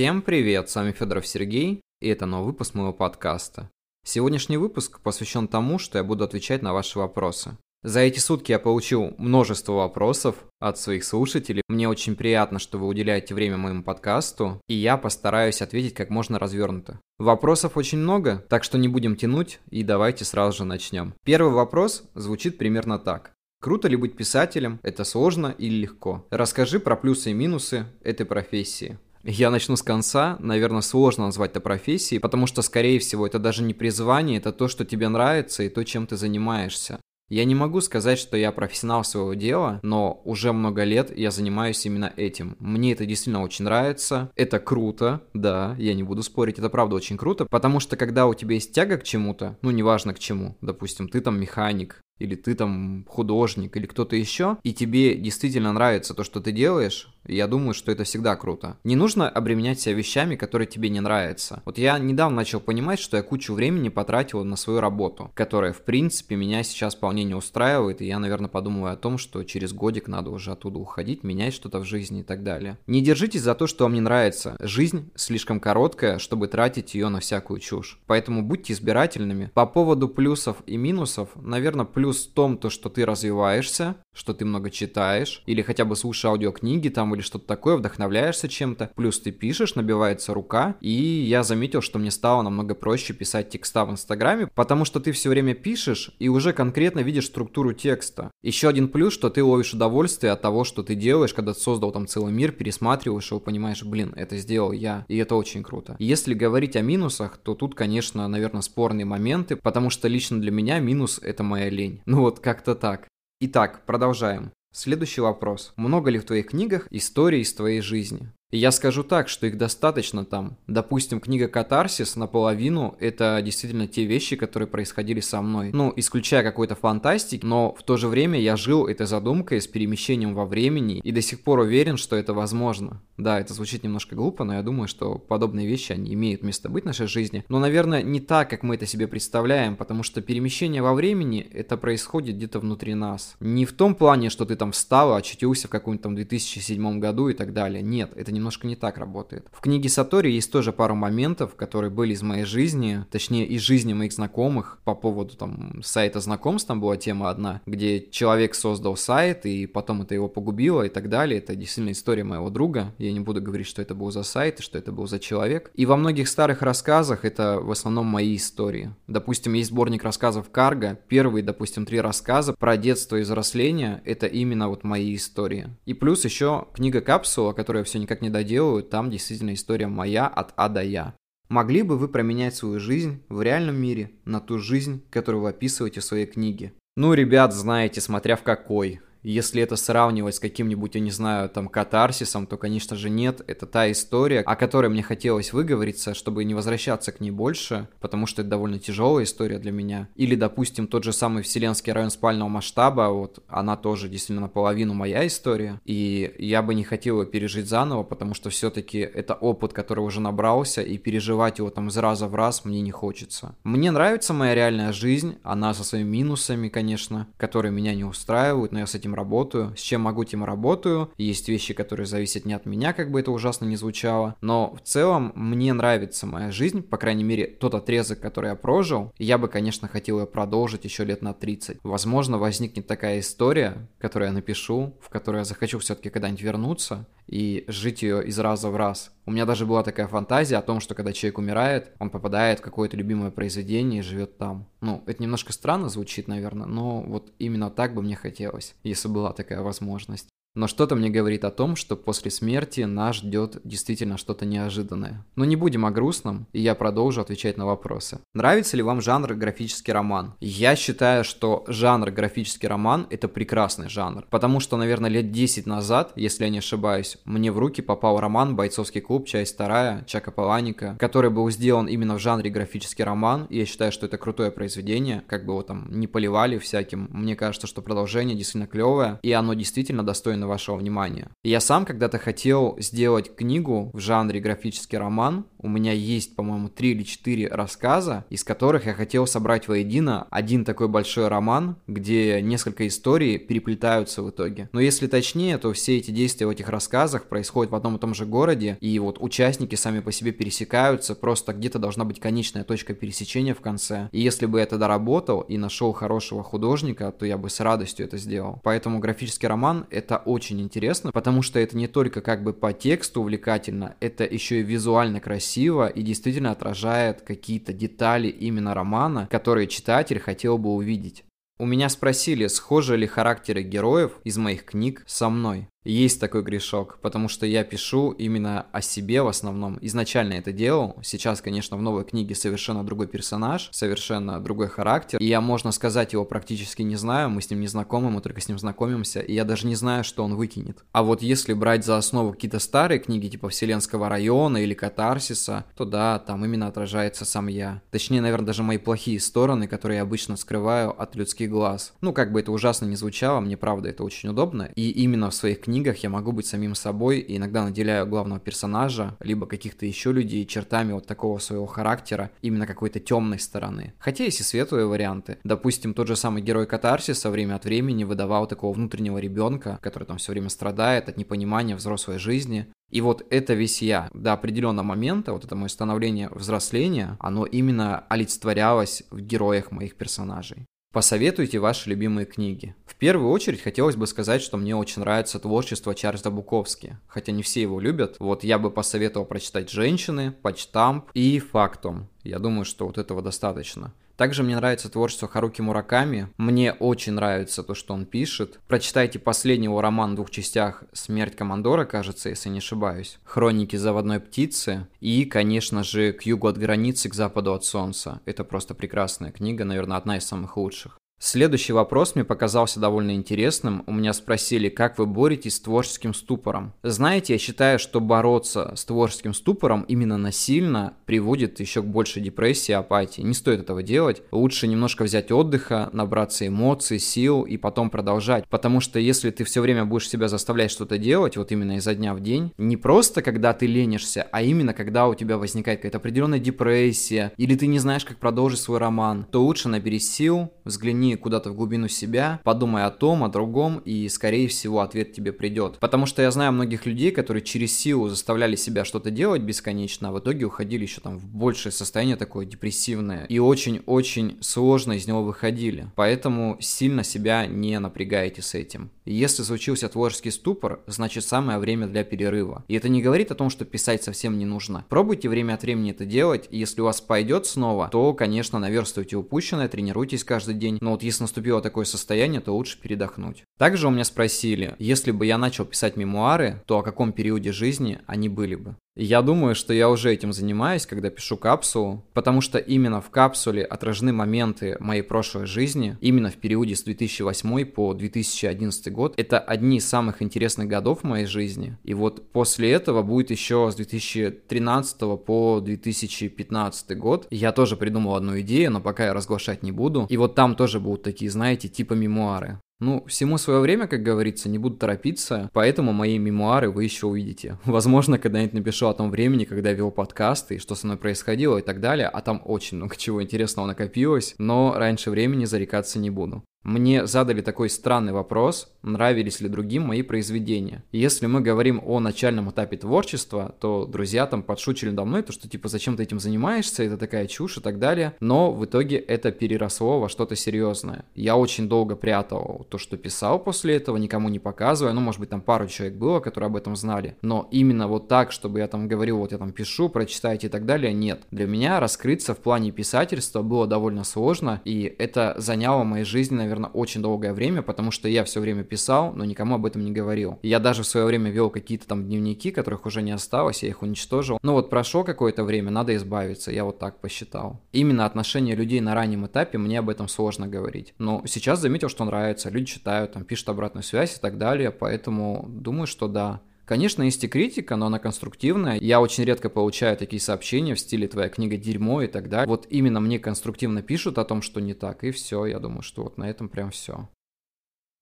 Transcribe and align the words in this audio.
Всем 0.00 0.22
привет, 0.22 0.70
с 0.70 0.76
вами 0.76 0.92
Федоров 0.92 1.26
Сергей, 1.26 1.82
и 2.00 2.08
это 2.08 2.24
новый 2.24 2.46
выпуск 2.46 2.72
моего 2.72 2.94
подкаста. 2.94 3.68
Сегодняшний 4.02 4.56
выпуск 4.56 4.98
посвящен 5.00 5.46
тому, 5.46 5.78
что 5.78 5.98
я 5.98 6.04
буду 6.04 6.24
отвечать 6.24 6.62
на 6.62 6.72
ваши 6.72 6.98
вопросы. 6.98 7.58
За 7.82 8.00
эти 8.00 8.18
сутки 8.18 8.50
я 8.50 8.58
получил 8.58 9.14
множество 9.18 9.74
вопросов 9.74 10.36
от 10.58 10.78
своих 10.78 11.04
слушателей. 11.04 11.60
Мне 11.68 11.86
очень 11.86 12.16
приятно, 12.16 12.58
что 12.58 12.78
вы 12.78 12.86
уделяете 12.86 13.34
время 13.34 13.58
моему 13.58 13.82
подкасту, 13.82 14.62
и 14.68 14.74
я 14.74 14.96
постараюсь 14.96 15.60
ответить 15.60 15.92
как 15.92 16.08
можно 16.08 16.38
развернуто. 16.38 16.98
Вопросов 17.18 17.76
очень 17.76 17.98
много, 17.98 18.42
так 18.48 18.64
что 18.64 18.78
не 18.78 18.88
будем 18.88 19.16
тянуть, 19.16 19.60
и 19.68 19.82
давайте 19.82 20.24
сразу 20.24 20.56
же 20.56 20.64
начнем. 20.64 21.12
Первый 21.26 21.52
вопрос 21.52 22.04
звучит 22.14 22.56
примерно 22.56 22.98
так. 22.98 23.32
Круто 23.60 23.86
ли 23.86 23.96
быть 23.96 24.16
писателем? 24.16 24.80
Это 24.82 25.04
сложно 25.04 25.54
или 25.58 25.74
легко? 25.74 26.26
Расскажи 26.30 26.80
про 26.80 26.96
плюсы 26.96 27.32
и 27.32 27.34
минусы 27.34 27.84
этой 28.02 28.24
профессии. 28.24 28.98
Я 29.22 29.50
начну 29.50 29.76
с 29.76 29.82
конца. 29.82 30.36
Наверное, 30.40 30.80
сложно 30.80 31.26
назвать 31.26 31.50
это 31.50 31.60
профессией, 31.60 32.20
потому 32.20 32.46
что, 32.46 32.62
скорее 32.62 32.98
всего, 32.98 33.26
это 33.26 33.38
даже 33.38 33.62
не 33.62 33.74
призвание, 33.74 34.38
это 34.38 34.52
то, 34.52 34.68
что 34.68 34.84
тебе 34.84 35.08
нравится 35.08 35.62
и 35.62 35.68
то, 35.68 35.84
чем 35.84 36.06
ты 36.06 36.16
занимаешься. 36.16 36.98
Я 37.28 37.44
не 37.44 37.54
могу 37.54 37.80
сказать, 37.80 38.18
что 38.18 38.36
я 38.36 38.50
профессионал 38.50 39.04
своего 39.04 39.34
дела, 39.34 39.78
но 39.84 40.20
уже 40.24 40.52
много 40.52 40.82
лет 40.82 41.16
я 41.16 41.30
занимаюсь 41.30 41.86
именно 41.86 42.12
этим. 42.16 42.56
Мне 42.58 42.92
это 42.92 43.06
действительно 43.06 43.44
очень 43.44 43.66
нравится. 43.66 44.32
Это 44.34 44.58
круто, 44.58 45.22
да, 45.32 45.76
я 45.78 45.94
не 45.94 46.02
буду 46.02 46.24
спорить, 46.24 46.58
это 46.58 46.68
правда 46.68 46.96
очень 46.96 47.16
круто, 47.16 47.46
потому 47.48 47.78
что 47.78 47.96
когда 47.96 48.26
у 48.26 48.34
тебя 48.34 48.54
есть 48.54 48.72
тяга 48.72 48.96
к 48.96 49.04
чему-то, 49.04 49.56
ну 49.62 49.70
неважно 49.70 50.12
к 50.12 50.18
чему, 50.18 50.56
допустим, 50.60 51.08
ты 51.08 51.20
там 51.20 51.40
механик, 51.40 52.00
или 52.18 52.34
ты 52.34 52.54
там 52.54 53.06
художник, 53.08 53.76
или 53.76 53.86
кто-то 53.86 54.14
еще, 54.16 54.58
и 54.62 54.74
тебе 54.74 55.14
действительно 55.14 55.72
нравится 55.72 56.14
то, 56.14 56.22
что 56.24 56.40
ты 56.40 56.50
делаешь, 56.52 57.08
я 57.26 57.46
думаю, 57.46 57.74
что 57.74 57.92
это 57.92 58.04
всегда 58.04 58.36
круто. 58.36 58.76
Не 58.84 58.96
нужно 58.96 59.28
обременять 59.28 59.80
себя 59.80 59.94
вещами, 59.94 60.36
которые 60.36 60.66
тебе 60.66 60.88
не 60.88 61.00
нравятся. 61.00 61.62
Вот 61.64 61.78
я 61.78 61.98
недавно 61.98 62.36
начал 62.36 62.60
понимать, 62.60 62.98
что 62.98 63.16
я 63.16 63.22
кучу 63.22 63.54
времени 63.54 63.88
потратил 63.88 64.44
на 64.44 64.56
свою 64.56 64.80
работу, 64.80 65.30
которая, 65.34 65.72
в 65.72 65.82
принципе, 65.82 66.36
меня 66.36 66.62
сейчас 66.62 66.94
вполне 66.94 67.24
не 67.24 67.34
устраивает, 67.34 68.00
и 68.00 68.06
я, 68.06 68.18
наверное, 68.18 68.48
подумываю 68.48 68.92
о 68.92 68.96
том, 68.96 69.18
что 69.18 69.44
через 69.44 69.72
годик 69.72 70.08
надо 70.08 70.30
уже 70.30 70.52
оттуда 70.52 70.78
уходить, 70.78 71.24
менять 71.24 71.54
что-то 71.54 71.80
в 71.80 71.84
жизни 71.84 72.20
и 72.20 72.24
так 72.24 72.42
далее. 72.42 72.78
Не 72.86 73.02
держитесь 73.02 73.42
за 73.42 73.54
то, 73.54 73.66
что 73.66 73.84
вам 73.84 73.94
не 73.94 74.00
нравится. 74.00 74.56
Жизнь 74.60 75.10
слишком 75.14 75.60
короткая, 75.60 76.18
чтобы 76.18 76.48
тратить 76.48 76.94
ее 76.94 77.08
на 77.08 77.20
всякую 77.20 77.60
чушь. 77.60 78.00
Поэтому 78.06 78.42
будьте 78.42 78.72
избирательными. 78.72 79.50
По 79.54 79.66
поводу 79.66 80.08
плюсов 80.08 80.56
и 80.66 80.76
минусов, 80.76 81.28
наверное, 81.36 81.84
плюс 81.84 82.26
в 82.26 82.32
том, 82.32 82.56
то, 82.58 82.70
что 82.70 82.88
ты 82.88 83.04
развиваешься, 83.04 83.96
что 84.14 84.34
ты 84.34 84.44
много 84.44 84.70
читаешь, 84.70 85.42
или 85.46 85.62
хотя 85.62 85.84
бы 85.84 85.96
слушаешь 85.96 86.26
аудиокниги 86.26 86.88
там 86.88 87.14
или 87.14 87.22
что-то 87.22 87.46
такое, 87.46 87.76
вдохновляешься 87.76 88.48
чем-то, 88.48 88.90
плюс 88.96 89.20
ты 89.20 89.30
пишешь, 89.30 89.74
набивается 89.74 90.34
рука, 90.34 90.76
и 90.80 90.90
я 90.90 91.42
заметил, 91.42 91.80
что 91.80 91.98
мне 91.98 92.10
стало 92.10 92.42
намного 92.42 92.74
проще 92.74 93.12
писать 93.12 93.50
текста 93.50 93.84
в 93.84 93.90
Инстаграме, 93.90 94.48
потому 94.54 94.84
что 94.84 95.00
ты 95.00 95.12
все 95.12 95.30
время 95.30 95.54
пишешь 95.54 96.12
и 96.18 96.28
уже 96.28 96.52
конкретно 96.52 97.00
видишь 97.00 97.26
структуру 97.26 97.72
текста. 97.72 98.30
Еще 98.42 98.68
один 98.68 98.88
плюс, 98.88 99.14
что 99.14 99.30
ты 99.30 99.42
ловишь 99.42 99.74
удовольствие 99.74 100.32
от 100.32 100.42
того, 100.42 100.64
что 100.64 100.82
ты 100.82 100.94
делаешь, 100.94 101.34
когда 101.34 101.54
ты 101.54 101.60
создал 101.60 101.92
там 101.92 102.06
целый 102.06 102.32
мир, 102.32 102.52
пересматриваешь 102.52 103.30
его, 103.30 103.40
понимаешь, 103.40 103.82
блин, 103.82 104.12
это 104.16 104.36
сделал 104.36 104.72
я, 104.72 105.04
и 105.08 105.16
это 105.16 105.34
очень 105.34 105.62
круто. 105.62 105.96
Если 105.98 106.34
говорить 106.34 106.76
о 106.76 106.82
минусах, 106.82 107.38
то 107.38 107.54
тут, 107.54 107.74
конечно, 107.74 108.26
наверное, 108.28 108.62
спорные 108.62 109.04
моменты, 109.04 109.56
потому 109.56 109.90
что 109.90 110.08
лично 110.08 110.40
для 110.40 110.50
меня 110.50 110.78
минус 110.78 111.20
это 111.22 111.42
моя 111.42 111.68
лень. 111.68 112.02
Ну 112.06 112.20
вот 112.20 112.40
как-то 112.40 112.74
так. 112.74 113.06
Итак, 113.42 113.86
продолжаем. 113.86 114.52
Следующий 114.70 115.22
вопрос. 115.22 115.72
Много 115.76 116.10
ли 116.10 116.18
в 116.18 116.26
твоих 116.26 116.48
книгах 116.48 116.86
историй 116.90 117.40
из 117.40 117.54
твоей 117.54 117.80
жизни? 117.80 118.30
И 118.50 118.58
я 118.58 118.72
скажу 118.72 119.04
так, 119.04 119.28
что 119.28 119.46
их 119.46 119.56
достаточно 119.56 120.24
там. 120.24 120.56
Допустим, 120.66 121.20
книга 121.20 121.46
«Катарсис» 121.46 122.16
наполовину— 122.16 122.96
это 123.00 123.40
действительно 123.44 123.86
те 123.86 124.04
вещи, 124.04 124.34
которые 124.34 124.66
происходили 124.66 125.20
со 125.20 125.40
мной. 125.40 125.70
Ну, 125.72 125.92
исключая 125.94 126.42
какой-то 126.42 126.74
фантастики, 126.74 127.46
но 127.46 127.72
в 127.78 127.84
то 127.84 127.96
же 127.96 128.08
время 128.08 128.40
я 128.40 128.56
жил 128.56 128.86
этой 128.88 129.06
задумкой 129.06 129.60
с 129.60 129.68
перемещением 129.68 130.34
во 130.34 130.46
времени 130.46 130.98
и 130.98 131.12
до 131.12 131.22
сих 131.22 131.42
пор 131.42 131.60
уверен, 131.60 131.96
что 131.96 132.16
это 132.16 132.34
возможно. 132.34 133.00
Да, 133.16 133.38
это 133.38 133.54
звучит 133.54 133.84
немножко 133.84 134.16
глупо, 134.16 134.42
но 134.42 134.54
я 134.54 134.62
думаю, 134.62 134.88
что 134.88 135.16
подобные 135.16 135.68
вещи, 135.68 135.92
они 135.92 136.14
имеют 136.14 136.42
место 136.42 136.68
быть 136.68 136.82
в 136.82 136.86
нашей 136.86 137.06
жизни. 137.06 137.44
Но, 137.48 137.60
наверное, 137.60 138.02
не 138.02 138.18
так, 138.18 138.50
как 138.50 138.64
мы 138.64 138.74
это 138.74 138.86
себе 138.86 139.06
представляем, 139.06 139.76
потому 139.76 140.02
что 140.02 140.22
перемещение 140.22 140.82
во 140.82 140.94
времени— 140.94 141.40
это 141.52 141.76
происходит 141.76 142.36
где-то 142.36 142.58
внутри 142.58 142.94
нас. 142.94 143.36
Не 143.38 143.64
в 143.64 143.72
том 143.72 143.94
плане, 143.94 144.28
что 144.28 144.44
ты 144.44 144.56
там 144.56 144.72
встал, 144.72 145.14
очутился 145.14 145.68
в 145.68 145.70
каком-то 145.70 146.04
там 146.04 146.16
2007 146.16 146.98
году 146.98 147.28
и 147.28 147.34
так 147.34 147.52
далее. 147.52 147.82
Нет, 147.82 148.12
это 148.16 148.32
не 148.32 148.39
немножко 148.40 148.66
не 148.66 148.76
так 148.76 148.98
работает. 148.98 149.46
В 149.52 149.60
книге 149.60 149.88
Сатори 149.88 150.32
есть 150.32 150.50
тоже 150.50 150.72
пару 150.72 150.94
моментов, 150.94 151.54
которые 151.54 151.90
были 151.90 152.14
из 152.14 152.22
моей 152.22 152.44
жизни, 152.44 153.04
точнее 153.10 153.46
из 153.46 153.60
жизни 153.60 153.92
моих 153.92 154.12
знакомых 154.12 154.78
по 154.84 154.94
поводу 154.94 155.36
там 155.36 155.82
сайта 155.82 156.20
знакомств, 156.20 156.68
там 156.68 156.80
была 156.80 156.96
тема 156.96 157.30
одна, 157.30 157.60
где 157.66 158.00
человек 158.10 158.54
создал 158.54 158.96
сайт 158.96 159.46
и 159.46 159.66
потом 159.66 160.02
это 160.02 160.14
его 160.14 160.28
погубило 160.28 160.82
и 160.82 160.88
так 160.88 161.08
далее. 161.08 161.38
Это 161.38 161.54
действительно 161.54 161.92
история 161.92 162.24
моего 162.24 162.50
друга. 162.50 162.94
Я 162.98 163.12
не 163.12 163.20
буду 163.20 163.40
говорить, 163.42 163.66
что 163.66 163.82
это 163.82 163.94
был 163.94 164.10
за 164.10 164.22
сайт 164.22 164.60
и 164.60 164.62
что 164.62 164.78
это 164.78 164.90
был 164.90 165.06
за 165.06 165.18
человек. 165.18 165.70
И 165.74 165.86
во 165.86 165.96
многих 165.96 166.28
старых 166.28 166.62
рассказах 166.62 167.24
это 167.24 167.60
в 167.60 167.70
основном 167.70 168.06
мои 168.06 168.36
истории. 168.36 168.94
Допустим, 169.06 169.52
есть 169.52 169.70
сборник 169.70 170.02
рассказов 170.02 170.50
Карга. 170.50 170.98
Первые, 171.08 171.42
допустим, 171.42 171.84
три 171.84 172.00
рассказа 172.00 172.54
про 172.54 172.76
детство 172.76 173.16
и 173.16 173.22
взросление— 173.22 174.00
это 174.04 174.26
именно 174.26 174.68
вот 174.68 174.84
мои 174.84 175.14
истории. 175.14 175.68
И 175.84 175.94
плюс 175.94 176.24
еще 176.24 176.66
книга 176.72 177.00
Капсула, 177.00 177.52
которую 177.52 177.80
я 177.80 177.84
все 177.84 177.98
никак 177.98 178.22
не 178.22 178.29
доделаю, 178.30 178.82
там 178.82 179.10
действительно 179.10 179.54
история 179.54 179.86
моя 179.86 180.26
от 180.26 180.52
А 180.56 180.68
до 180.68 180.82
Я. 180.82 181.14
Могли 181.48 181.82
бы 181.82 181.98
вы 181.98 182.08
променять 182.08 182.54
свою 182.54 182.78
жизнь 182.78 183.22
в 183.28 183.42
реальном 183.42 183.76
мире 183.76 184.12
на 184.24 184.40
ту 184.40 184.58
жизнь, 184.58 185.02
которую 185.10 185.42
вы 185.42 185.50
описываете 185.50 186.00
в 186.00 186.04
своей 186.04 186.26
книге? 186.26 186.72
Ну, 186.96 187.12
ребят, 187.12 187.52
знаете, 187.52 188.00
смотря 188.00 188.36
в 188.36 188.42
какой. 188.42 189.00
Если 189.22 189.62
это 189.62 189.76
сравнивать 189.76 190.36
с 190.36 190.40
каким-нибудь, 190.40 190.94
я 190.94 191.00
не 191.00 191.10
знаю, 191.10 191.48
там, 191.48 191.68
катарсисом, 191.68 192.46
то, 192.46 192.56
конечно 192.56 192.96
же, 192.96 193.10
нет. 193.10 193.42
Это 193.46 193.66
та 193.66 193.90
история, 193.90 194.40
о 194.40 194.56
которой 194.56 194.88
мне 194.88 195.02
хотелось 195.02 195.52
выговориться, 195.52 196.14
чтобы 196.14 196.44
не 196.44 196.54
возвращаться 196.54 197.12
к 197.12 197.20
ней 197.20 197.30
больше, 197.30 197.88
потому 198.00 198.26
что 198.26 198.42
это 198.42 198.50
довольно 198.50 198.78
тяжелая 198.78 199.24
история 199.24 199.58
для 199.58 199.72
меня. 199.72 200.08
Или, 200.16 200.34
допустим, 200.34 200.86
тот 200.86 201.04
же 201.04 201.12
самый 201.12 201.42
Вселенский 201.42 201.92
район 201.92 202.10
спального 202.10 202.48
масштаба, 202.48 203.10
вот 203.10 203.42
она 203.48 203.76
тоже 203.76 204.08
действительно 204.08 204.42
наполовину 204.42 204.94
моя 204.94 205.26
история, 205.26 205.80
и 205.84 206.34
я 206.38 206.62
бы 206.62 206.74
не 206.74 206.84
хотел 206.84 207.20
ее 207.20 207.26
пережить 207.26 207.68
заново, 207.68 208.02
потому 208.02 208.34
что 208.34 208.50
все-таки 208.50 208.98
это 208.98 209.34
опыт, 209.34 209.72
который 209.72 210.00
уже 210.00 210.20
набрался, 210.20 210.82
и 210.82 210.98
переживать 210.98 211.58
его 211.58 211.70
там 211.70 211.88
из 211.88 211.96
раза 211.96 212.26
в 212.26 212.34
раз 212.34 212.64
мне 212.64 212.80
не 212.80 212.90
хочется. 212.90 213.54
Мне 213.64 213.90
нравится 213.90 214.32
моя 214.32 214.54
реальная 214.54 214.92
жизнь, 214.92 215.36
она 215.42 215.74
со 215.74 215.84
своими 215.84 216.08
минусами, 216.08 216.68
конечно, 216.68 217.28
которые 217.36 217.72
меня 217.72 217.94
не 217.94 218.04
устраивают, 218.04 218.72
но 218.72 218.80
я 218.80 218.86
с 218.86 218.94
этим 218.94 219.09
этим 219.10 219.14
работаю, 219.14 219.74
с 219.76 219.80
чем 219.80 220.02
могу, 220.02 220.24
тем 220.24 220.44
работаю. 220.44 221.10
Есть 221.18 221.48
вещи, 221.48 221.74
которые 221.74 222.06
зависят 222.06 222.44
не 222.44 222.54
от 222.54 222.66
меня, 222.66 222.92
как 222.92 223.10
бы 223.10 223.20
это 223.20 223.30
ужасно 223.30 223.66
не 223.66 223.76
звучало. 223.76 224.36
Но 224.40 224.74
в 224.74 224.80
целом 224.80 225.32
мне 225.34 225.72
нравится 225.72 226.26
моя 226.26 226.50
жизнь, 226.50 226.82
по 226.82 226.96
крайней 226.96 227.24
мере, 227.24 227.46
тот 227.46 227.74
отрезок, 227.74 228.20
который 228.20 228.50
я 228.50 228.56
прожил. 228.56 229.12
я 229.18 229.38
бы, 229.38 229.48
конечно, 229.48 229.88
хотел 229.88 230.20
ее 230.20 230.26
продолжить 230.26 230.84
еще 230.84 231.04
лет 231.04 231.22
на 231.22 231.34
30. 231.34 231.78
Возможно, 231.82 232.38
возникнет 232.38 232.86
такая 232.86 233.20
история, 233.20 233.88
которую 233.98 234.28
я 234.28 234.34
напишу, 234.34 234.94
в 235.00 235.08
которую 235.08 235.40
я 235.40 235.44
захочу 235.44 235.78
все-таки 235.78 236.10
когда-нибудь 236.10 236.42
вернуться 236.42 237.06
и 237.30 237.64
жить 237.68 238.02
ее 238.02 238.26
из 238.26 238.38
раза 238.38 238.70
в 238.70 238.76
раз. 238.76 239.12
У 239.24 239.30
меня 239.30 239.46
даже 239.46 239.64
была 239.64 239.84
такая 239.84 240.08
фантазия 240.08 240.56
о 240.56 240.62
том, 240.62 240.80
что 240.80 240.94
когда 240.96 241.12
человек 241.12 241.38
умирает, 241.38 241.92
он 242.00 242.10
попадает 242.10 242.58
в 242.58 242.62
какое-то 242.62 242.96
любимое 242.96 243.30
произведение 243.30 244.00
и 244.00 244.02
живет 244.02 244.36
там. 244.36 244.66
Ну, 244.80 245.04
это 245.06 245.22
немножко 245.22 245.52
странно 245.52 245.88
звучит, 245.88 246.26
наверное, 246.26 246.66
но 246.66 247.02
вот 247.02 247.32
именно 247.38 247.70
так 247.70 247.94
бы 247.94 248.02
мне 248.02 248.16
хотелось, 248.16 248.74
если 248.82 248.99
была 249.08 249.32
такая 249.32 249.62
возможность. 249.62 250.28
Но 250.54 250.66
что-то 250.66 250.96
мне 250.96 251.10
говорит 251.10 251.44
о 251.44 251.50
том, 251.50 251.76
что 251.76 251.96
после 251.96 252.30
смерти 252.30 252.80
нас 252.80 253.16
ждет 253.16 253.60
действительно 253.62 254.16
что-то 254.16 254.46
неожиданное. 254.46 255.24
Но 255.36 255.44
не 255.44 255.56
будем 255.56 255.86
о 255.86 255.90
грустном, 255.90 256.46
и 256.52 256.60
я 256.60 256.74
продолжу 256.74 257.20
отвечать 257.20 257.56
на 257.56 257.66
вопросы. 257.66 258.20
Нравится 258.34 258.76
ли 258.76 258.82
вам 258.82 259.00
жанр 259.00 259.34
графический 259.34 259.92
роман? 259.92 260.34
Я 260.40 260.74
считаю, 260.74 261.22
что 261.22 261.64
жанр 261.68 262.10
графический 262.10 262.68
роман– 262.68 263.06
это 263.10 263.28
прекрасный 263.28 263.88
жанр. 263.88 264.26
Потому 264.28 264.60
что, 264.60 264.76
наверное, 264.76 265.10
лет 265.10 265.30
10 265.30 265.66
назад, 265.66 266.12
если 266.16 266.44
я 266.44 266.50
не 266.50 266.58
ошибаюсь, 266.58 267.18
мне 267.24 267.52
в 267.52 267.58
руки 267.58 267.80
попал 267.80 268.18
роман 268.18 268.56
«Бойцовский 268.56 269.00
клуб. 269.00 269.26
Часть 269.26 269.54
вторая» 269.54 270.04
Чака 270.06 270.32
Паланика, 270.32 270.96
который 270.98 271.30
был 271.30 271.48
сделан 271.50 271.86
именно 271.86 272.14
в 272.14 272.20
жанре 272.20 272.50
графический 272.50 273.04
роман, 273.04 273.46
и 273.50 273.58
я 273.58 273.66
считаю, 273.66 273.92
что 273.92 274.06
это 274.06 274.18
крутое 274.18 274.50
произведение, 274.50 275.22
как 275.28 275.44
бы 275.46 275.52
его 275.52 275.62
там 275.62 275.86
не 275.90 276.06
поливали 276.06 276.58
всяким. 276.58 277.08
Мне 277.12 277.36
кажется, 277.36 277.66
что 277.66 277.82
продолжение 277.82 278.36
действительно 278.36 278.66
клевое, 278.66 279.20
и 279.22 279.32
оно 279.32 279.54
действительно 279.54 280.04
достойно 280.04 280.39
достойны 280.40 280.46
вашего 280.46 280.76
внимания. 280.76 281.30
Я 281.44 281.60
сам 281.60 281.84
когда-то 281.84 282.18
хотел 282.18 282.76
сделать 282.78 283.34
книгу 283.36 283.90
в 283.92 283.98
жанре 283.98 284.40
графический 284.40 284.98
роман. 284.98 285.44
У 285.62 285.68
меня 285.68 285.92
есть, 285.92 286.34
по-моему, 286.36 286.70
три 286.70 286.92
или 286.92 287.02
четыре 287.02 287.48
рассказа, 287.48 288.24
из 288.30 288.44
которых 288.44 288.86
я 288.86 288.94
хотел 288.94 289.26
собрать 289.26 289.68
воедино 289.68 290.26
один 290.30 290.64
такой 290.64 290.88
большой 290.88 291.28
роман, 291.28 291.76
где 291.86 292.40
несколько 292.40 292.86
историй 292.86 293.38
переплетаются 293.38 294.22
в 294.22 294.30
итоге. 294.30 294.70
Но 294.72 294.80
если 294.80 295.06
точнее, 295.06 295.58
то 295.58 295.72
все 295.74 295.98
эти 295.98 296.10
действия 296.10 296.46
в 296.46 296.50
этих 296.50 296.70
рассказах 296.70 297.24
происходят 297.24 297.72
в 297.72 297.74
одном 297.74 297.96
и 297.96 297.98
том 297.98 298.14
же 298.14 298.24
городе, 298.24 298.78
и 298.80 298.98
вот 298.98 299.18
участники 299.20 299.74
сами 299.74 300.00
по 300.00 300.12
себе 300.12 300.32
пересекаются, 300.32 301.14
просто 301.14 301.52
где-то 301.52 301.78
должна 301.78 302.06
быть 302.06 302.20
конечная 302.20 302.64
точка 302.64 302.94
пересечения 302.94 303.54
в 303.54 303.60
конце. 303.60 304.08
И 304.12 304.20
если 304.20 304.46
бы 304.46 304.58
это 304.58 304.78
доработал 304.78 305.42
и 305.42 305.58
нашел 305.58 305.92
хорошего 305.92 306.42
художника, 306.42 307.12
то 307.12 307.26
я 307.26 307.36
бы 307.36 307.50
с 307.50 307.60
радостью 307.60 308.06
это 308.06 308.16
сделал. 308.16 308.60
Поэтому 308.64 308.98
графический 308.98 309.48
роман 309.48 309.86
это 309.90 310.16
очень 310.16 310.60
интересно, 310.62 311.12
потому 311.12 311.42
что 311.42 311.58
это 311.58 311.76
не 311.76 311.86
только 311.86 312.22
как 312.22 312.42
бы 312.42 312.54
по 312.54 312.72
тексту 312.72 313.20
увлекательно, 313.20 313.96
это 314.00 314.24
еще 314.24 314.60
и 314.60 314.62
визуально 314.62 315.20
красиво 315.20 315.49
и 315.58 316.02
действительно 316.02 316.50
отражает 316.50 317.22
какие-то 317.22 317.72
детали 317.72 318.28
именно 318.28 318.74
романа, 318.74 319.28
которые 319.30 319.66
читатель 319.66 320.20
хотел 320.20 320.58
бы 320.58 320.70
увидеть. 320.70 321.24
У 321.58 321.66
меня 321.66 321.88
спросили, 321.88 322.46
схожи 322.46 322.96
ли 322.96 323.06
характеры 323.06 323.62
героев 323.62 324.12
из 324.24 324.38
моих 324.38 324.64
книг 324.64 325.04
со 325.06 325.28
мной. 325.28 325.68
Есть 325.84 326.20
такой 326.20 326.42
грешок, 326.42 326.98
потому 327.00 327.28
что 327.28 327.46
я 327.46 327.64
пишу 327.64 328.10
именно 328.10 328.66
о 328.70 328.82
себе 328.82 329.22
в 329.22 329.28
основном. 329.28 329.78
Изначально 329.80 330.34
это 330.34 330.52
делал. 330.52 330.98
Сейчас, 331.02 331.40
конечно, 331.40 331.78
в 331.78 331.82
новой 331.82 332.04
книге 332.04 332.34
совершенно 332.34 332.84
другой 332.84 333.06
персонаж, 333.06 333.70
совершенно 333.72 334.40
другой 334.40 334.68
характер. 334.68 335.18
И 335.18 335.24
я, 335.24 335.40
можно 335.40 335.72
сказать, 335.72 336.12
его 336.12 336.26
практически 336.26 336.82
не 336.82 336.96
знаю. 336.96 337.30
Мы 337.30 337.40
с 337.40 337.48
ним 337.48 337.60
не 337.60 337.66
знакомы, 337.66 338.10
мы 338.10 338.20
только 338.20 338.42
с 338.42 338.48
ним 338.48 338.58
знакомимся. 338.58 339.20
И 339.20 339.32
я 339.32 339.44
даже 339.44 339.66
не 339.66 339.74
знаю, 339.74 340.04
что 340.04 340.22
он 340.22 340.34
выкинет. 340.34 340.84
А 340.92 341.02
вот 341.02 341.22
если 341.22 341.54
брать 341.54 341.86
за 341.86 341.96
основу 341.96 342.32
какие-то 342.32 342.58
старые 342.58 342.98
книги, 342.98 343.28
типа 343.28 343.48
Вселенского 343.48 344.10
района 344.10 344.58
или 344.58 344.74
Катарсиса, 344.74 345.64
то 345.76 345.86
да, 345.86 346.18
там 346.18 346.44
именно 346.44 346.66
отражается 346.66 347.24
сам 347.24 347.46
я. 347.46 347.80
Точнее, 347.90 348.20
наверное, 348.20 348.48
даже 348.48 348.62
мои 348.62 348.76
плохие 348.76 349.18
стороны, 349.18 349.66
которые 349.66 349.96
я 349.96 350.02
обычно 350.02 350.36
скрываю 350.36 350.90
от 351.00 351.16
людских 351.16 351.48
глаз. 351.48 351.94
Ну, 352.02 352.12
как 352.12 352.32
бы 352.32 352.40
это 352.40 352.52
ужасно 352.52 352.84
не 352.84 352.96
звучало, 352.96 353.40
мне 353.40 353.56
правда 353.56 353.88
это 353.88 354.04
очень 354.04 354.28
удобно. 354.28 354.70
И 354.74 354.90
именно 354.90 355.30
в 355.30 355.34
своих 355.34 355.60
книгах 355.60 355.69
книгах 355.70 355.98
я 355.98 356.10
могу 356.10 356.32
быть 356.32 356.46
самим 356.46 356.74
собой 356.74 357.20
и 357.20 357.36
иногда 357.36 357.64
наделяю 357.64 358.04
главного 358.04 358.40
персонажа, 358.40 359.16
либо 359.20 359.46
каких-то 359.46 359.86
еще 359.86 360.10
людей 360.10 360.44
чертами 360.44 360.92
вот 360.92 361.06
такого 361.06 361.38
своего 361.38 361.66
характера, 361.66 362.32
именно 362.42 362.66
какой-то 362.66 362.98
темной 362.98 363.38
стороны. 363.38 363.94
Хотя 364.00 364.24
есть 364.24 364.40
и 364.40 364.42
светлые 364.42 364.86
варианты. 364.86 365.38
Допустим, 365.44 365.94
тот 365.94 366.08
же 366.08 366.16
самый 366.16 366.42
герой 366.42 366.66
Катарсиса 366.66 367.30
время 367.30 367.54
от 367.54 367.64
времени 367.66 368.02
выдавал 368.02 368.48
такого 368.48 368.72
внутреннего 368.74 369.18
ребенка, 369.18 369.78
который 369.80 370.04
там 370.04 370.16
все 370.16 370.32
время 370.32 370.48
страдает 370.48 371.08
от 371.08 371.16
непонимания 371.16 371.76
взрослой 371.76 372.18
жизни, 372.18 372.66
и 372.90 373.00
вот 373.00 373.24
это 373.30 373.54
весь 373.54 373.80
я 373.80 374.10
до 374.12 374.32
определенного 374.32 374.84
момента, 374.84 375.32
вот 375.32 375.44
это 375.44 375.54
мое 375.54 375.68
становление 375.68 376.28
взросления, 376.30 377.16
оно 377.20 377.46
именно 377.46 378.00
олицетворялось 378.08 379.04
в 379.10 379.20
героях 379.20 379.70
моих 379.70 379.94
персонажей. 379.94 380.66
Посоветуйте 380.92 381.60
ваши 381.60 381.88
любимые 381.88 382.26
книги. 382.26 382.74
В 382.84 382.96
первую 382.96 383.30
очередь 383.30 383.62
хотелось 383.62 383.94
бы 383.94 384.08
сказать, 384.08 384.42
что 384.42 384.56
мне 384.56 384.74
очень 384.74 385.02
нравится 385.02 385.38
творчество 385.38 385.94
Чарльза 385.94 386.32
Буковски, 386.32 386.98
хотя 387.06 387.30
не 387.30 387.44
все 387.44 387.62
его 387.62 387.78
любят. 387.78 388.16
Вот 388.18 388.42
я 388.42 388.58
бы 388.58 388.72
посоветовал 388.72 389.24
прочитать 389.24 389.70
«Женщины», 389.70 390.32
«Почтамп» 390.42 391.08
и 391.14 391.38
«Фактум». 391.38 392.08
Я 392.24 392.40
думаю, 392.40 392.64
что 392.64 392.88
вот 392.88 392.98
этого 392.98 393.22
достаточно. 393.22 393.94
Также 394.20 394.42
мне 394.42 394.54
нравится 394.54 394.90
творчество 394.90 395.28
Харуки 395.28 395.62
Мураками. 395.62 396.28
Мне 396.36 396.74
очень 396.74 397.14
нравится 397.14 397.62
то, 397.62 397.74
что 397.74 397.94
он 397.94 398.04
пишет. 398.04 398.60
Прочитайте 398.68 399.18
последний 399.18 399.64
его 399.64 399.80
роман 399.80 400.12
в 400.12 400.16
двух 400.16 400.28
частях 400.28 400.84
«Смерть 400.92 401.36
командора», 401.36 401.86
кажется, 401.86 402.28
если 402.28 402.50
не 402.50 402.58
ошибаюсь. 402.58 403.18
«Хроники 403.24 403.76
заводной 403.76 404.20
птицы». 404.20 404.86
И, 405.00 405.24
конечно 405.24 405.82
же, 405.84 406.12
«К 406.12 406.24
югу 406.24 406.48
от 406.48 406.58
границы, 406.58 407.08
к 407.08 407.14
западу 407.14 407.54
от 407.54 407.64
солнца». 407.64 408.20
Это 408.26 408.44
просто 408.44 408.74
прекрасная 408.74 409.32
книга, 409.32 409.64
наверное, 409.64 409.96
одна 409.96 410.18
из 410.18 410.26
самых 410.26 410.58
лучших. 410.58 410.98
Следующий 411.22 411.74
вопрос 411.74 412.14
мне 412.14 412.24
показался 412.24 412.80
довольно 412.80 413.14
интересным. 413.14 413.84
У 413.86 413.92
меня 413.92 414.14
спросили, 414.14 414.70
как 414.70 414.96
вы 414.96 415.04
боретесь 415.04 415.56
с 415.56 415.60
творческим 415.60 416.14
ступором. 416.14 416.72
Знаете, 416.82 417.34
я 417.34 417.38
считаю, 417.38 417.78
что 417.78 418.00
бороться 418.00 418.72
с 418.74 418.86
творческим 418.86 419.34
ступором 419.34 419.82
именно 419.82 420.16
насильно 420.16 420.94
приводит 421.04 421.60
еще 421.60 421.82
к 421.82 421.86
большей 421.86 422.22
депрессии, 422.22 422.72
апатии. 422.72 423.20
Не 423.20 423.34
стоит 423.34 423.60
этого 423.60 423.82
делать. 423.82 424.22
Лучше 424.32 424.66
немножко 424.66 425.04
взять 425.04 425.30
отдыха, 425.30 425.90
набраться 425.92 426.46
эмоций, 426.46 426.98
сил 426.98 427.42
и 427.42 427.58
потом 427.58 427.90
продолжать. 427.90 428.48
Потому 428.48 428.80
что 428.80 428.98
если 428.98 429.28
ты 429.28 429.44
все 429.44 429.60
время 429.60 429.84
будешь 429.84 430.08
себя 430.08 430.26
заставлять 430.26 430.70
что-то 430.70 430.96
делать, 430.96 431.36
вот 431.36 431.52
именно 431.52 431.76
изо 431.76 431.94
дня 431.94 432.14
в 432.14 432.20
день, 432.20 432.54
не 432.56 432.78
просто 432.78 433.20
когда 433.20 433.52
ты 433.52 433.66
ленишься, 433.66 434.26
а 434.32 434.40
именно 434.40 434.72
когда 434.72 435.06
у 435.06 435.14
тебя 435.14 435.36
возникает 435.36 435.80
какая-то 435.80 435.98
определенная 435.98 436.38
депрессия, 436.38 437.34
или 437.36 437.56
ты 437.56 437.66
не 437.66 437.78
знаешь, 437.78 438.06
как 438.06 438.16
продолжить 438.16 438.60
свой 438.60 438.78
роман, 438.78 439.26
то 439.30 439.44
лучше 439.44 439.68
наберись 439.68 440.10
сил, 440.10 440.50
взгляни 440.64 441.09
куда-то 441.16 441.50
в 441.50 441.56
глубину 441.56 441.88
себя, 441.88 442.40
подумай 442.44 442.84
о 442.84 442.90
том, 442.90 443.24
о 443.24 443.28
другом, 443.28 443.78
и, 443.84 444.08
скорее 444.08 444.48
всего, 444.48 444.80
ответ 444.80 445.12
тебе 445.12 445.32
придет. 445.32 445.78
Потому 445.78 446.06
что 446.06 446.22
я 446.22 446.30
знаю 446.30 446.52
многих 446.52 446.86
людей, 446.86 447.10
которые 447.10 447.42
через 447.42 447.76
силу 447.78 448.08
заставляли 448.08 448.56
себя 448.56 448.84
что-то 448.84 449.10
делать 449.10 449.42
бесконечно, 449.42 450.08
а 450.08 450.12
в 450.12 450.18
итоге 450.18 450.44
уходили 450.44 450.82
еще 450.82 451.00
там 451.00 451.18
в 451.18 451.26
большее 451.26 451.72
состояние 451.72 452.16
такое 452.16 452.46
депрессивное, 452.46 453.24
и 453.26 453.38
очень-очень 453.38 454.38
сложно 454.40 454.92
из 454.92 455.06
него 455.06 455.22
выходили. 455.22 455.90
Поэтому 455.96 456.56
сильно 456.60 457.04
себя 457.04 457.46
не 457.46 457.78
напрягайте 457.78 458.42
с 458.42 458.54
этим. 458.54 458.90
Если 459.04 459.42
случился 459.42 459.88
творческий 459.88 460.30
ступор, 460.30 460.80
значит 460.86 461.24
самое 461.24 461.58
время 461.58 461.86
для 461.86 462.04
перерыва. 462.04 462.64
И 462.68 462.74
это 462.74 462.88
не 462.88 463.02
говорит 463.02 463.30
о 463.30 463.34
том, 463.34 463.50
что 463.50 463.64
писать 463.64 464.04
совсем 464.04 464.38
не 464.38 464.44
нужно. 464.44 464.84
Пробуйте 464.88 465.28
время 465.28 465.54
от 465.54 465.62
времени 465.62 465.90
это 465.90 466.04
делать, 466.04 466.46
и 466.50 466.58
если 466.58 466.80
у 466.80 466.84
вас 466.84 467.00
пойдет 467.00 467.46
снова, 467.46 467.88
то, 467.90 468.14
конечно, 468.14 468.58
наверстывайте 468.58 469.16
упущенное, 469.16 469.68
тренируйтесь 469.68 470.24
каждый 470.24 470.54
день, 470.54 470.78
но 470.80 470.92
вот 471.00 471.04
если 471.04 471.22
наступило 471.22 471.62
такое 471.62 471.86
состояние, 471.86 472.42
то 472.42 472.54
лучше 472.54 472.78
передохнуть. 472.78 473.44
Также 473.58 473.88
у 473.88 473.90
меня 473.90 474.04
спросили, 474.04 474.74
если 474.78 475.12
бы 475.12 475.24
я 475.24 475.38
начал 475.38 475.64
писать 475.64 475.96
мемуары, 475.96 476.62
то 476.66 476.78
о 476.78 476.82
каком 476.82 477.12
периоде 477.12 477.52
жизни 477.52 478.00
они 478.06 478.28
были 478.28 478.54
бы. 478.54 478.76
Я 478.96 479.22
думаю, 479.22 479.54
что 479.54 479.72
я 479.72 479.88
уже 479.88 480.12
этим 480.12 480.32
занимаюсь, 480.32 480.84
когда 480.84 481.10
пишу 481.10 481.36
капсулу, 481.36 482.04
потому 482.12 482.40
что 482.40 482.58
именно 482.58 483.00
в 483.00 483.10
капсуле 483.10 483.64
отражены 483.64 484.12
моменты 484.12 484.76
моей 484.80 485.02
прошлой 485.02 485.46
жизни, 485.46 485.96
именно 486.00 486.30
в 486.30 486.36
периоде 486.36 486.74
с 486.74 486.82
2008 486.82 487.64
по 487.66 487.94
2011 487.94 488.92
год. 488.92 489.14
Это 489.16 489.38
одни 489.38 489.78
из 489.78 489.88
самых 489.88 490.22
интересных 490.22 490.68
годов 490.68 491.00
в 491.00 491.04
моей 491.04 491.26
жизни. 491.26 491.78
И 491.84 491.94
вот 491.94 492.30
после 492.32 492.72
этого 492.72 493.02
будет 493.02 493.30
еще 493.30 493.70
с 493.70 493.76
2013 493.76 494.98
по 495.24 495.60
2015 495.60 496.98
год. 496.98 497.26
Я 497.30 497.52
тоже 497.52 497.76
придумал 497.76 498.16
одну 498.16 498.40
идею, 498.40 498.72
но 498.72 498.80
пока 498.80 499.06
я 499.06 499.14
разглашать 499.14 499.62
не 499.62 499.72
буду. 499.72 500.06
И 500.10 500.16
вот 500.16 500.34
там 500.34 500.56
тоже 500.56 500.80
будут 500.80 501.04
такие, 501.04 501.30
знаете, 501.30 501.68
типа 501.68 501.94
мемуары. 501.94 502.58
Ну, 502.80 503.04
всему 503.06 503.36
свое 503.36 503.60
время, 503.60 503.86
как 503.86 504.02
говорится, 504.02 504.48
не 504.48 504.58
буду 504.58 504.76
торопиться, 504.76 505.50
поэтому 505.52 505.92
мои 505.92 506.18
мемуары 506.18 506.70
вы 506.70 506.84
еще 506.84 507.06
увидите. 507.06 507.58
Возможно, 507.64 508.18
когда-нибудь 508.18 508.54
напишу 508.54 508.88
о 508.88 508.94
том 508.94 509.10
времени, 509.10 509.44
когда 509.44 509.68
я 509.68 509.76
вел 509.76 509.90
подкасты, 509.90 510.54
и 510.54 510.58
что 510.58 510.74
со 510.74 510.86
мной 510.86 510.96
происходило 510.96 511.58
и 511.58 511.62
так 511.62 511.80
далее, 511.80 512.08
а 512.08 512.20
там 512.22 512.40
очень 512.44 512.78
много 512.78 512.96
чего 512.96 513.22
интересного 513.22 513.66
накопилось, 513.66 514.34
но 514.38 514.74
раньше 514.76 515.10
времени 515.10 515.44
зарекаться 515.44 515.98
не 515.98 516.08
буду. 516.08 516.42
Мне 516.62 517.06
задали 517.06 517.40
такой 517.40 517.70
странный 517.70 518.12
вопрос, 518.12 518.70
нравились 518.82 519.40
ли 519.40 519.48
другим 519.48 519.82
мои 519.82 520.02
произведения. 520.02 520.84
если 520.92 521.26
мы 521.26 521.40
говорим 521.40 521.82
о 521.84 522.00
начальном 522.00 522.50
этапе 522.50 522.76
творчества, 522.76 523.54
то 523.60 523.86
друзья 523.86 524.26
там 524.26 524.42
подшучили 524.42 524.90
надо 524.90 525.04
мной, 525.04 525.22
то 525.22 525.32
что 525.32 525.48
типа 525.48 525.68
зачем 525.68 525.96
ты 525.96 526.02
этим 526.02 526.20
занимаешься, 526.20 526.82
это 526.82 526.98
такая 526.98 527.26
чушь 527.26 527.56
и 527.56 527.60
так 527.60 527.78
далее. 527.78 528.14
Но 528.20 528.52
в 528.52 528.64
итоге 528.64 528.98
это 528.98 529.32
переросло 529.32 530.00
во 530.00 530.08
что-то 530.08 530.36
серьезное. 530.36 531.04
Я 531.14 531.36
очень 531.36 531.68
долго 531.68 531.96
прятал 531.96 532.66
то, 532.68 532.76
что 532.76 532.96
писал 532.98 533.38
после 533.38 533.76
этого, 533.76 533.96
никому 533.96 534.28
не 534.28 534.38
показывая. 534.38 534.92
Ну, 534.92 535.00
может 535.00 535.20
быть, 535.20 535.30
там 535.30 535.40
пару 535.40 535.66
человек 535.66 535.96
было, 535.96 536.20
которые 536.20 536.48
об 536.48 536.56
этом 536.56 536.76
знали. 536.76 537.16
Но 537.22 537.48
именно 537.50 537.88
вот 537.88 538.08
так, 538.08 538.32
чтобы 538.32 538.58
я 538.58 538.68
там 538.68 538.86
говорил, 538.86 539.18
вот 539.18 539.32
я 539.32 539.38
там 539.38 539.52
пишу, 539.52 539.88
прочитайте 539.88 540.48
и 540.48 540.50
так 540.50 540.66
далее, 540.66 540.92
нет. 540.92 541.22
Для 541.30 541.46
меня 541.46 541.80
раскрыться 541.80 542.34
в 542.34 542.38
плане 542.38 542.70
писательства 542.70 543.42
было 543.42 543.66
довольно 543.66 544.04
сложно, 544.04 544.60
и 544.64 544.94
это 544.98 545.34
заняло 545.38 545.84
моей 545.84 546.04
жизни, 546.04 546.36
наверное, 546.36 546.49
наверное, 546.50 546.70
очень 546.70 547.00
долгое 547.00 547.32
время, 547.32 547.62
потому 547.62 547.90
что 547.90 548.08
я 548.08 548.24
все 548.24 548.40
время 548.40 548.64
писал, 548.64 549.12
но 549.12 549.24
никому 549.24 549.54
об 549.54 549.66
этом 549.66 549.84
не 549.84 549.92
говорил. 549.92 550.38
Я 550.42 550.58
даже 550.58 550.82
в 550.82 550.86
свое 550.86 551.06
время 551.06 551.30
вел 551.30 551.50
какие-то 551.50 551.86
там 551.86 552.04
дневники, 552.04 552.50
которых 552.50 552.86
уже 552.86 553.02
не 553.02 553.12
осталось, 553.12 553.62
я 553.62 553.68
их 553.68 553.82
уничтожил. 553.82 554.38
Но 554.42 554.54
вот 554.54 554.70
прошло 554.70 555.04
какое-то 555.04 555.44
время, 555.44 555.70
надо 555.70 555.94
избавиться, 555.96 556.50
я 556.50 556.64
вот 556.64 556.78
так 556.78 557.00
посчитал. 557.00 557.60
Именно 557.72 558.04
отношение 558.04 558.56
людей 558.56 558.80
на 558.80 558.94
раннем 558.94 559.26
этапе 559.26 559.58
мне 559.58 559.78
об 559.78 559.88
этом 559.88 560.08
сложно 560.08 560.48
говорить. 560.48 560.94
Но 560.98 561.22
сейчас 561.26 561.60
заметил, 561.60 561.88
что 561.88 562.04
нравится, 562.04 562.50
люди 562.50 562.66
читают, 562.66 563.12
там 563.12 563.24
пишут 563.24 563.48
обратную 563.48 563.84
связь 563.84 564.16
и 564.16 564.20
так 564.20 564.38
далее, 564.38 564.70
поэтому 564.70 565.46
думаю, 565.48 565.86
что 565.86 566.08
да. 566.08 566.40
Конечно, 566.70 567.02
есть 567.02 567.24
и 567.24 567.26
критика, 567.26 567.74
но 567.74 567.86
она 567.86 567.98
конструктивная. 567.98 568.78
Я 568.80 569.00
очень 569.00 569.24
редко 569.24 569.50
получаю 569.50 569.96
такие 569.96 570.20
сообщения 570.20 570.76
в 570.76 570.78
стиле 570.78 571.08
«твоя 571.08 571.28
книга 571.28 571.56
дерьмо» 571.56 572.02
и 572.02 572.06
так 572.06 572.28
далее. 572.28 572.46
Вот 572.46 572.68
именно 572.70 573.00
мне 573.00 573.18
конструктивно 573.18 573.82
пишут 573.82 574.18
о 574.18 574.24
том, 574.24 574.40
что 574.40 574.60
не 574.60 574.74
так, 574.74 575.02
и 575.02 575.10
все. 575.10 575.46
Я 575.46 575.58
думаю, 575.58 575.82
что 575.82 576.04
вот 576.04 576.16
на 576.16 576.30
этом 576.30 576.48
прям 576.48 576.70
все. 576.70 577.08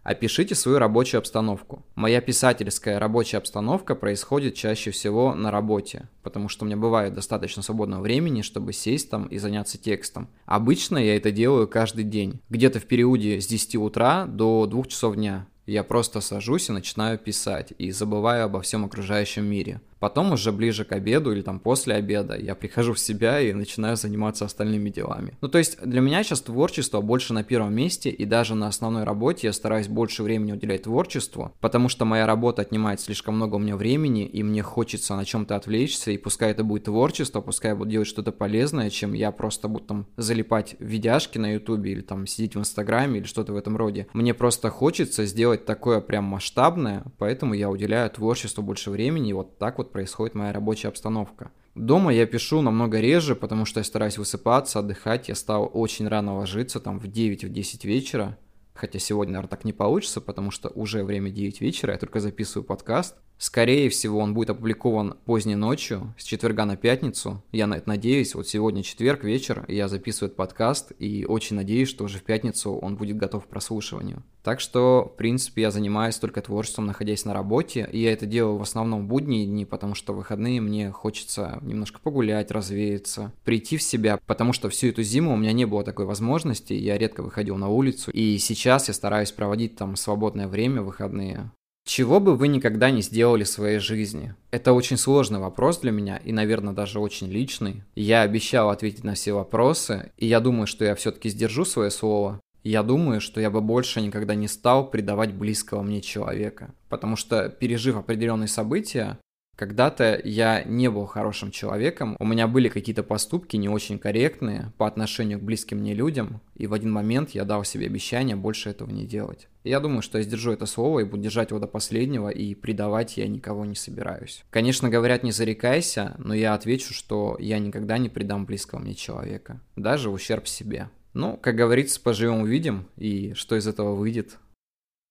Опишите 0.02 0.54
свою 0.54 0.78
рабочую 0.78 1.20
обстановку. 1.20 1.86
Моя 1.94 2.20
писательская 2.20 2.98
рабочая 2.98 3.38
обстановка 3.38 3.94
происходит 3.94 4.54
чаще 4.54 4.90
всего 4.90 5.34
на 5.34 5.50
работе, 5.50 6.10
потому 6.22 6.50
что 6.50 6.64
у 6.64 6.66
меня 6.66 6.76
бывает 6.76 7.14
достаточно 7.14 7.62
свободного 7.62 8.02
времени, 8.02 8.42
чтобы 8.42 8.74
сесть 8.74 9.08
там 9.08 9.28
и 9.28 9.38
заняться 9.38 9.78
текстом. 9.78 10.28
Обычно 10.44 10.98
я 10.98 11.16
это 11.16 11.30
делаю 11.30 11.68
каждый 11.68 12.04
день, 12.04 12.42
где-то 12.50 12.80
в 12.80 12.84
периоде 12.84 13.40
с 13.40 13.46
10 13.46 13.76
утра 13.76 14.26
до 14.26 14.66
2 14.66 14.84
часов 14.84 15.16
дня. 15.16 15.46
Я 15.68 15.84
просто 15.84 16.22
сажусь 16.22 16.70
и 16.70 16.72
начинаю 16.72 17.18
писать, 17.18 17.74
и 17.76 17.90
забываю 17.90 18.46
обо 18.46 18.62
всем 18.62 18.86
окружающем 18.86 19.44
мире. 19.44 19.82
Потом 19.98 20.32
уже 20.32 20.52
ближе 20.52 20.84
к 20.84 20.92
обеду 20.92 21.32
или 21.32 21.42
там 21.42 21.58
после 21.58 21.94
обеда 21.94 22.36
я 22.36 22.54
прихожу 22.54 22.94
в 22.94 22.98
себя 22.98 23.40
и 23.40 23.52
начинаю 23.52 23.96
заниматься 23.96 24.44
остальными 24.44 24.90
делами. 24.90 25.36
Ну 25.40 25.48
то 25.48 25.58
есть 25.58 25.80
для 25.82 26.00
меня 26.00 26.22
сейчас 26.22 26.40
творчество 26.40 27.00
больше 27.00 27.32
на 27.32 27.42
первом 27.42 27.74
месте 27.74 28.10
и 28.10 28.24
даже 28.24 28.54
на 28.54 28.68
основной 28.68 29.04
работе 29.04 29.48
я 29.48 29.52
стараюсь 29.52 29.88
больше 29.88 30.22
времени 30.22 30.52
уделять 30.52 30.84
творчеству, 30.84 31.52
потому 31.60 31.88
что 31.88 32.04
моя 32.04 32.26
работа 32.26 32.62
отнимает 32.62 33.00
слишком 33.00 33.36
много 33.36 33.56
у 33.56 33.58
меня 33.58 33.76
времени 33.76 34.24
и 34.24 34.42
мне 34.42 34.62
хочется 34.62 35.16
на 35.16 35.24
чем-то 35.24 35.56
отвлечься 35.56 36.12
и 36.12 36.18
пускай 36.18 36.52
это 36.52 36.62
будет 36.62 36.84
творчество, 36.84 37.40
пускай 37.40 37.72
я 37.72 37.76
буду 37.76 37.90
делать 37.90 38.08
что-то 38.08 38.30
полезное, 38.30 38.90
чем 38.90 39.12
я 39.14 39.32
просто 39.32 39.68
буду 39.68 39.84
там 39.84 40.06
залипать 40.16 40.76
видяшки 40.78 41.38
на 41.38 41.54
ютубе 41.54 41.92
или 41.92 42.02
там 42.02 42.26
сидеть 42.26 42.54
в 42.54 42.60
инстаграме 42.60 43.18
или 43.18 43.26
что-то 43.26 43.52
в 43.52 43.56
этом 43.56 43.76
роде. 43.76 44.06
Мне 44.12 44.32
просто 44.32 44.70
хочется 44.70 45.24
сделать 45.26 45.57
такое 45.64 46.00
прям 46.00 46.24
масштабное, 46.24 47.04
поэтому 47.18 47.54
я 47.54 47.70
уделяю 47.70 48.10
творчеству 48.10 48.62
больше 48.62 48.90
времени 48.90 49.30
и 49.30 49.32
вот 49.32 49.58
так 49.58 49.78
вот 49.78 49.92
происходит 49.92 50.34
моя 50.34 50.52
рабочая 50.52 50.88
обстановка. 50.88 51.50
Дома 51.74 52.12
я 52.12 52.26
пишу 52.26 52.60
намного 52.60 52.98
реже, 52.98 53.36
потому 53.36 53.64
что 53.64 53.80
я 53.80 53.84
стараюсь 53.84 54.18
высыпаться, 54.18 54.80
отдыхать. 54.80 55.28
Я 55.28 55.34
стал 55.34 55.70
очень 55.72 56.08
рано 56.08 56.36
ложиться, 56.36 56.80
там 56.80 56.98
в 56.98 57.04
9-10 57.04 57.86
вечера. 57.86 58.36
Хотя 58.74 58.98
сегодня, 58.98 59.34
наверное, 59.34 59.50
так 59.50 59.64
не 59.64 59.72
получится, 59.72 60.20
потому 60.20 60.50
что 60.50 60.68
уже 60.70 61.04
время 61.04 61.30
9 61.30 61.60
вечера, 61.60 61.92
я 61.92 61.98
только 61.98 62.20
записываю 62.20 62.64
подкаст. 62.64 63.16
Скорее 63.38 63.88
всего, 63.88 64.18
он 64.18 64.34
будет 64.34 64.50
опубликован 64.50 65.14
поздней 65.24 65.54
ночью, 65.54 66.12
с 66.18 66.24
четверга 66.24 66.64
на 66.64 66.76
пятницу. 66.76 67.40
Я 67.52 67.68
на 67.68 67.74
это 67.74 67.88
надеюсь. 67.88 68.34
Вот 68.34 68.48
сегодня 68.48 68.82
четверг 68.82 69.22
вечер, 69.22 69.64
я 69.68 69.86
записываю 69.86 70.26
этот 70.26 70.36
подкаст, 70.36 70.92
и 70.98 71.24
очень 71.24 71.54
надеюсь, 71.54 71.88
что 71.88 72.04
уже 72.04 72.18
в 72.18 72.24
пятницу 72.24 72.72
он 72.72 72.96
будет 72.96 73.16
готов 73.16 73.46
к 73.46 73.48
прослушиванию. 73.48 74.24
Так 74.42 74.60
что, 74.60 75.12
в 75.12 75.16
принципе, 75.16 75.62
я 75.62 75.70
занимаюсь 75.70 76.16
только 76.16 76.40
творчеством, 76.40 76.86
находясь 76.86 77.24
на 77.24 77.34
работе, 77.34 77.88
и 77.92 78.00
я 78.00 78.12
это 78.12 78.26
делаю 78.26 78.56
в 78.56 78.62
основном 78.62 79.04
в 79.04 79.08
будние 79.08 79.46
дни, 79.46 79.64
потому 79.64 79.94
что 79.94 80.12
в 80.12 80.16
выходные 80.16 80.60
мне 80.60 80.90
хочется 80.90 81.58
немножко 81.62 82.00
погулять, 82.00 82.50
развеяться, 82.50 83.32
прийти 83.44 83.76
в 83.76 83.82
себя, 83.82 84.18
потому 84.26 84.52
что 84.52 84.68
всю 84.68 84.88
эту 84.88 85.02
зиму 85.02 85.34
у 85.34 85.36
меня 85.36 85.52
не 85.52 85.66
было 85.66 85.84
такой 85.84 86.06
возможности, 86.06 86.72
я 86.72 86.96
редко 86.96 87.22
выходил 87.22 87.56
на 87.56 87.68
улицу, 87.68 88.10
и 88.10 88.38
сейчас 88.38 88.88
я 88.88 88.94
стараюсь 88.94 89.32
проводить 89.32 89.76
там 89.76 89.96
свободное 89.96 90.48
время, 90.48 90.82
выходные, 90.82 91.50
чего 91.88 92.20
бы 92.20 92.36
вы 92.36 92.48
никогда 92.48 92.90
не 92.90 93.00
сделали 93.00 93.44
в 93.44 93.48
своей 93.48 93.78
жизни? 93.78 94.34
Это 94.50 94.74
очень 94.74 94.98
сложный 94.98 95.38
вопрос 95.38 95.78
для 95.78 95.90
меня 95.90 96.18
и, 96.18 96.32
наверное, 96.32 96.74
даже 96.74 97.00
очень 97.00 97.28
личный. 97.28 97.82
Я 97.94 98.20
обещал 98.20 98.68
ответить 98.68 99.04
на 99.04 99.14
все 99.14 99.32
вопросы, 99.32 100.12
и 100.18 100.26
я 100.26 100.40
думаю, 100.40 100.66
что 100.66 100.84
я 100.84 100.94
все-таки 100.94 101.30
сдержу 101.30 101.64
свое 101.64 101.90
слово. 101.90 102.40
Я 102.62 102.82
думаю, 102.82 103.22
что 103.22 103.40
я 103.40 103.50
бы 103.50 103.62
больше 103.62 104.02
никогда 104.02 104.34
не 104.34 104.48
стал 104.48 104.90
предавать 104.90 105.32
близкого 105.32 105.80
мне 105.80 106.02
человека. 106.02 106.74
Потому 106.90 107.16
что, 107.16 107.48
пережив 107.48 107.96
определенные 107.96 108.48
события, 108.48 109.18
когда-то 109.58 110.20
я 110.22 110.62
не 110.62 110.88
был 110.88 111.06
хорошим 111.06 111.50
человеком, 111.50 112.14
у 112.20 112.24
меня 112.24 112.46
были 112.46 112.68
какие-то 112.68 113.02
поступки 113.02 113.56
не 113.56 113.68
очень 113.68 113.98
корректные 113.98 114.72
по 114.78 114.86
отношению 114.86 115.40
к 115.40 115.42
близким 115.42 115.78
мне 115.78 115.94
людям, 115.94 116.40
и 116.54 116.68
в 116.68 116.74
один 116.74 116.92
момент 116.92 117.30
я 117.30 117.44
дал 117.44 117.64
себе 117.64 117.86
обещание 117.86 118.36
больше 118.36 118.70
этого 118.70 118.88
не 118.88 119.04
делать. 119.04 119.48
Я 119.64 119.80
думаю, 119.80 120.02
что 120.02 120.18
я 120.18 120.24
сдержу 120.24 120.52
это 120.52 120.64
слово 120.64 121.00
и 121.00 121.04
буду 121.04 121.24
держать 121.24 121.50
его 121.50 121.58
до 121.58 121.66
последнего, 121.66 122.28
и 122.28 122.54
предавать 122.54 123.16
я 123.16 123.26
никого 123.26 123.64
не 123.64 123.74
собираюсь. 123.74 124.44
Конечно, 124.50 124.90
говорят, 124.90 125.24
не 125.24 125.32
зарекайся, 125.32 126.14
но 126.18 126.34
я 126.34 126.54
отвечу, 126.54 126.94
что 126.94 127.36
я 127.40 127.58
никогда 127.58 127.98
не 127.98 128.08
предам 128.08 128.46
близкого 128.46 128.78
мне 128.78 128.94
человека, 128.94 129.60
даже 129.74 130.08
в 130.08 130.12
ущерб 130.12 130.46
себе. 130.46 130.88
Ну, 131.14 131.36
как 131.36 131.56
говорится, 131.56 132.00
поживем 132.00 132.42
увидим, 132.42 132.86
и 132.96 133.32
что 133.34 133.56
из 133.56 133.66
этого 133.66 133.96
выйдет. 133.96 134.38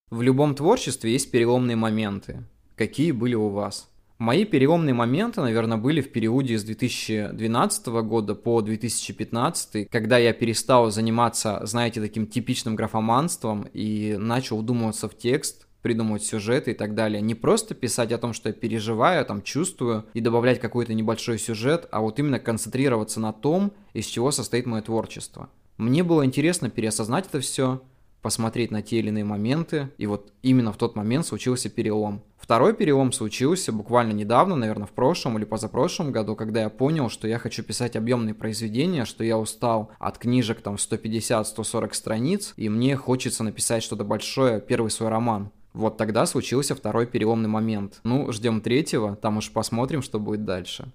В 0.10 0.22
любом 0.22 0.56
творчестве 0.56 1.12
есть 1.12 1.32
переломные 1.32 1.76
моменты. 1.76 2.46
Какие 2.78 3.12
были 3.12 3.36
у 3.36 3.50
вас? 3.50 3.90
Мои 4.20 4.46
переломные 4.46 4.96
моменты, 4.96 5.42
наверное, 5.42 5.78
были 5.78 6.02
в 6.02 6.12
периоде 6.12 6.58
с 6.58 6.64
2012 6.64 7.88
года 7.88 8.34
по 8.34 8.62
2015, 8.62 9.88
когда 9.90 10.18
я 10.18 10.34
перестал 10.34 10.90
заниматься, 10.90 11.60
знаете, 11.64 12.02
таким 12.02 12.26
типичным 12.26 12.76
графоманством 12.76 13.68
и 13.74 14.16
начал 14.18 14.58
вдумываться 14.58 15.08
в 15.08 15.16
текст, 15.16 15.68
придумывать 15.84 16.24
сюжеты 16.24 16.72
и 16.72 16.74
так 16.74 16.96
далее. 16.96 17.22
Не 17.22 17.36
просто 17.36 17.76
писать 17.76 18.12
о 18.12 18.18
том, 18.18 18.34
что 18.34 18.50
я 18.50 18.54
переживаю, 18.54 19.24
там 19.24 19.44
чувствую, 19.44 20.06
и 20.16 20.20
добавлять 20.20 20.60
какой-то 20.60 20.96
небольшой 20.96 21.38
сюжет, 21.38 21.88
а 21.92 22.02
вот 22.02 22.18
именно 22.18 22.40
концентрироваться 22.40 23.20
на 23.20 23.34
том, 23.34 23.72
из 23.94 24.08
чего 24.08 24.32
состоит 24.32 24.66
мое 24.66 24.82
творчество. 24.82 25.50
Мне 25.78 26.04
было 26.04 26.26
интересно 26.26 26.72
переосознать 26.72 27.28
это 27.28 27.40
все, 27.40 27.84
посмотреть 28.22 28.72
на 28.72 28.82
те 28.82 29.00
или 29.00 29.10
иные 29.10 29.24
моменты, 29.24 29.90
и 29.98 30.06
вот 30.06 30.34
именно 30.42 30.72
в 30.72 30.78
тот 30.78 30.96
момент 30.96 31.26
случился 31.26 31.70
перелом. 31.70 32.24
Второй 32.38 32.74
перелом 32.74 33.12
случился 33.12 33.72
буквально 33.72 34.14
недавно, 34.14 34.56
наверное, 34.56 34.88
в 34.88 34.92
прошлом 34.92 35.38
или 35.38 35.46
позапрошлом 35.46 36.12
году, 36.12 36.36
когда 36.36 36.62
я 36.62 36.70
понял, 36.70 37.10
что 37.10 37.28
я 37.28 37.40
хочу 37.40 37.64
писать 37.64 37.96
объемные 37.96 38.34
произведения, 38.34 39.06
что 39.06 39.24
я 39.24 39.38
устал 39.38 39.92
от 40.00 40.18
книжек 40.18 40.62
там 40.62 40.76
150-140 40.76 41.94
страниц, 41.94 42.54
и 42.56 42.70
мне 42.70 42.96
хочется 42.96 43.44
написать 43.44 43.84
что-то 43.84 44.04
большое, 44.04 44.62
первый 44.62 44.92
свой 44.92 45.10
роман. 45.10 45.52
Вот 45.74 45.98
тогда 45.98 46.26
случился 46.26 46.74
второй 46.74 47.06
переломный 47.06 47.50
момент. 47.50 48.00
Ну, 48.04 48.32
ждем 48.32 48.62
третьего, 48.62 49.16
там 49.16 49.38
уж 49.38 49.52
посмотрим, 49.52 50.02
что 50.02 50.20
будет 50.20 50.44
дальше. 50.44 50.92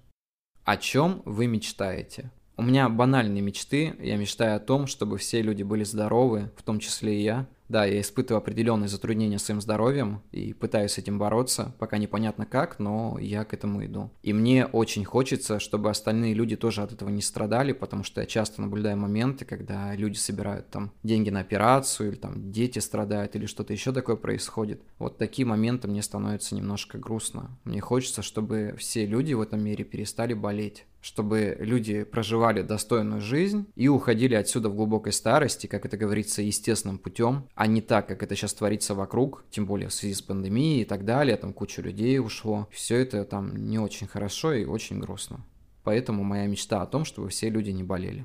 О 0.65 0.77
чем 0.77 1.23
вы 1.25 1.47
мечтаете? 1.47 2.31
У 2.57 2.63
меня 2.63 2.89
банальные 2.89 3.43
мечты. 3.43 3.95
Я 3.99 4.17
мечтаю 4.17 4.57
о 4.57 4.61
том, 4.61 4.87
чтобы 4.87 5.19
все 5.19 5.43
люди 5.43 5.63
были 5.63 5.85
здоровы, 5.85 6.51
в 6.57 6.63
том 6.63 6.79
числе 6.81 7.19
и 7.19 7.23
я. 7.23 7.47
Да, 7.73 7.87
я 7.87 8.03
испытываю 8.03 8.37
определенные 8.37 8.89
затруднения 8.89 9.39
с 9.39 9.45
своим 9.45 9.63
здоровьем 9.63 10.21
и 10.31 10.53
пытаюсь 10.53 10.93
с 10.93 10.99
этим 10.99 11.19
бороться, 11.19 11.75
пока 11.79 11.97
непонятно 11.97 12.45
как, 12.45 12.79
но 12.79 13.17
я 13.19 13.47
к 13.47 13.55
этому 13.55 13.83
иду. 13.87 14.11
И 14.23 14.35
мне 14.35 14.67
очень 14.67 15.07
хочется, 15.07 15.59
чтобы 15.59 15.89
остальные 15.89 16.35
люди 16.35 16.55
тоже 16.55 16.83
от 16.83 16.93
этого 16.93 17.09
не 17.09 17.23
страдали, 17.23 17.73
потому 17.73 18.05
что 18.05 18.21
я 18.21 18.27
часто 18.27 18.61
наблюдаю 18.61 18.99
моменты, 18.99 19.47
когда 19.47 19.95
люди 19.95 20.19
собирают 20.19 20.69
там 20.69 20.93
деньги 21.03 21.31
на 21.31 21.41
операцию, 21.41 22.11
или 22.11 22.17
там 22.17 22.53
дети 22.53 22.79
страдают, 22.79 23.37
или 23.37 23.47
что-то 23.47 23.73
еще 23.73 23.91
такое 23.93 24.17
происходит. 24.17 24.83
Вот 24.99 25.17
такие 25.17 25.47
моменты 25.47 25.89
мне 25.89 26.03
становятся 26.03 26.55
немножко 26.55 26.99
грустно. 26.99 27.59
Мне 27.65 27.81
хочется, 27.81 28.21
чтобы 28.21 28.75
все 28.77 29.07
люди 29.07 29.33
в 29.33 29.41
этом 29.41 29.65
мире 29.65 29.85
перестали 29.85 30.35
болеть 30.35 30.85
чтобы 31.03 31.57
люди 31.59 32.05
проживали 32.05 32.63
достойную 32.63 33.21
жизнь 33.21 33.67
и 33.75 33.89
уходили 33.89 34.35
отсюда 34.35 34.71
в 34.71 34.77
глубокой 34.77 35.13
старости, 35.13 35.67
как 35.67 35.85
это 35.85 35.99
говорится, 35.99 36.41
естественным 36.41 36.99
путем, 36.99 37.49
а 37.55 37.67
не 37.67 37.83
так, 37.83 38.09
как 38.09 38.23
это 38.23 38.35
сейчас 38.35 38.55
творится 38.55 38.95
вокруг, 38.95 39.45
тем 39.51 39.67
более 39.67 39.89
в 39.89 39.95
связи 39.95 40.15
с 40.15 40.23
пандемией 40.23 40.83
и 40.83 40.85
так 40.87 41.05
далее, 41.05 41.37
там 41.37 41.53
куча 41.53 41.83
людей 41.83 42.19
ушло. 42.21 42.69
Все 42.71 42.97
это 42.97 43.25
там 43.25 43.69
не 43.69 43.79
очень 43.79 44.07
хорошо 44.07 44.55
и 44.55 44.65
очень 44.65 45.01
грустно. 45.01 45.45
Поэтому 45.83 46.23
моя 46.23 46.47
мечта 46.47 46.81
о 46.81 46.87
том, 46.87 47.05
чтобы 47.05 47.29
все 47.29 47.51
люди 47.51 47.71
не 47.71 47.83
болели. 47.83 48.25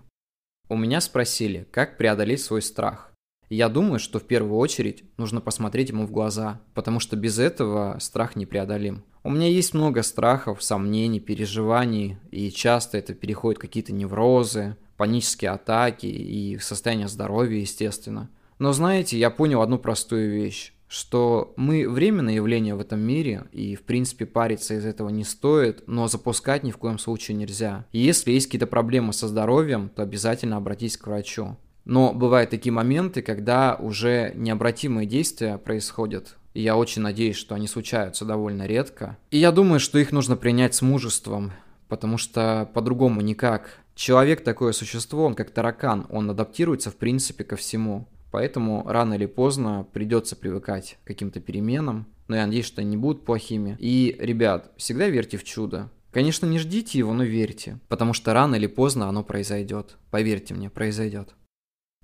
У 0.70 0.78
меня 0.78 1.02
спросили, 1.02 1.68
как 1.72 1.98
преодолеть 1.98 2.42
свой 2.42 2.62
страх. 2.62 3.12
Я 3.50 3.70
думаю, 3.70 4.00
что 4.00 4.20
в 4.20 4.26
первую 4.26 4.58
очередь 4.58 5.06
нужно 5.18 5.40
посмотреть 5.40 5.90
ему 5.90 6.06
в 6.06 6.12
глаза, 6.12 6.60
потому 6.74 7.00
что 7.00 7.16
без 7.16 7.40
этого 7.40 7.98
страх 8.00 8.36
непреодолим. 8.36 9.04
У 9.28 9.30
меня 9.30 9.50
есть 9.50 9.74
много 9.74 10.04
страхов, 10.04 10.64
сомнений, 10.64 11.20
переживаний, 11.20 12.16
и 12.32 12.50
часто 12.50 12.98
это 12.98 13.14
переходит 13.14 13.60
какие-то 13.60 13.92
неврозы, 13.92 14.78
панические 14.96 15.52
атаки 15.52 16.06
и 16.06 16.58
состояние 16.60 17.10
здоровья, 17.10 17.60
естественно. 17.60 18.30
Но 18.58 18.72
знаете, 18.72 19.20
я 19.20 19.30
понял 19.30 19.62
одну 19.62 19.80
простую 19.80 20.32
вещь 20.32 20.74
что 20.90 21.54
мы 21.58 21.90
временное 21.90 22.36
явление 22.36 22.74
в 22.74 22.80
этом 22.80 23.02
мире, 23.02 23.44
и 23.52 23.76
в 23.76 23.82
принципе 23.82 24.26
париться 24.26 24.76
из 24.76 24.86
этого 24.86 25.10
не 25.10 25.26
стоит, 25.26 25.84
но 25.86 26.08
запускать 26.08 26.64
ни 26.64 26.72
в 26.72 26.78
коем 26.78 26.98
случае 26.98 27.36
нельзя. 27.36 27.86
И 27.92 28.00
если 28.00 28.32
есть 28.32 28.46
какие-то 28.46 28.68
проблемы 28.68 29.12
со 29.12 29.28
здоровьем, 29.28 29.90
то 29.90 30.04
обязательно 30.04 30.56
обратись 30.56 30.96
к 30.96 31.08
врачу. 31.08 31.58
Но 31.84 32.14
бывают 32.14 32.52
такие 32.52 32.72
моменты, 32.72 33.22
когда 33.22 33.76
уже 33.76 34.32
необратимые 34.36 35.06
действия 35.06 35.58
происходят. 35.58 36.38
И 36.58 36.62
я 36.64 36.76
очень 36.76 37.04
надеюсь, 37.04 37.36
что 37.36 37.54
они 37.54 37.68
случаются 37.68 38.26
довольно 38.26 38.66
редко. 38.66 39.16
И 39.30 39.38
я 39.38 39.52
думаю, 39.52 39.80
что 39.80 40.00
их 40.00 40.12
нужно 40.12 40.36
принять 40.36 40.74
с 40.74 40.82
мужеством, 40.82 41.52
потому 41.88 42.18
что 42.18 42.68
по-другому 42.74 43.22
никак. 43.22 43.78
Человек 43.94 44.44
такое 44.44 44.72
существо, 44.72 45.26
он 45.26 45.36
как 45.36 45.52
таракан, 45.52 46.08
он 46.10 46.32
адаптируется 46.32 46.90
в 46.90 46.96
принципе 46.96 47.44
ко 47.44 47.58
всему. 47.58 48.08
Поэтому 48.32 48.84
рано 48.88 49.14
или 49.14 49.28
поздно 49.28 49.86
придется 49.94 50.36
привыкать 50.36 50.98
к 51.04 51.08
каким-то 51.08 51.42
переменам. 51.42 52.08
Но 52.28 52.36
я 52.36 52.48
надеюсь, 52.48 52.66
что 52.66 52.82
они 52.82 52.90
не 52.90 52.98
будут 52.98 53.24
плохими. 53.24 53.78
И, 53.80 54.18
ребят, 54.20 54.72
всегда 54.78 55.10
верьте 55.10 55.38
в 55.38 55.44
чудо. 55.44 55.92
Конечно, 56.10 56.48
не 56.48 56.58
ждите 56.58 56.98
его, 56.98 57.14
но 57.14 57.24
верьте. 57.24 57.80
Потому 57.88 58.14
что 58.14 58.34
рано 58.34 58.56
или 58.56 58.66
поздно 58.66 59.10
оно 59.10 59.24
произойдет. 59.24 59.98
Поверьте 60.10 60.56
мне, 60.56 60.72
произойдет. 60.72 61.36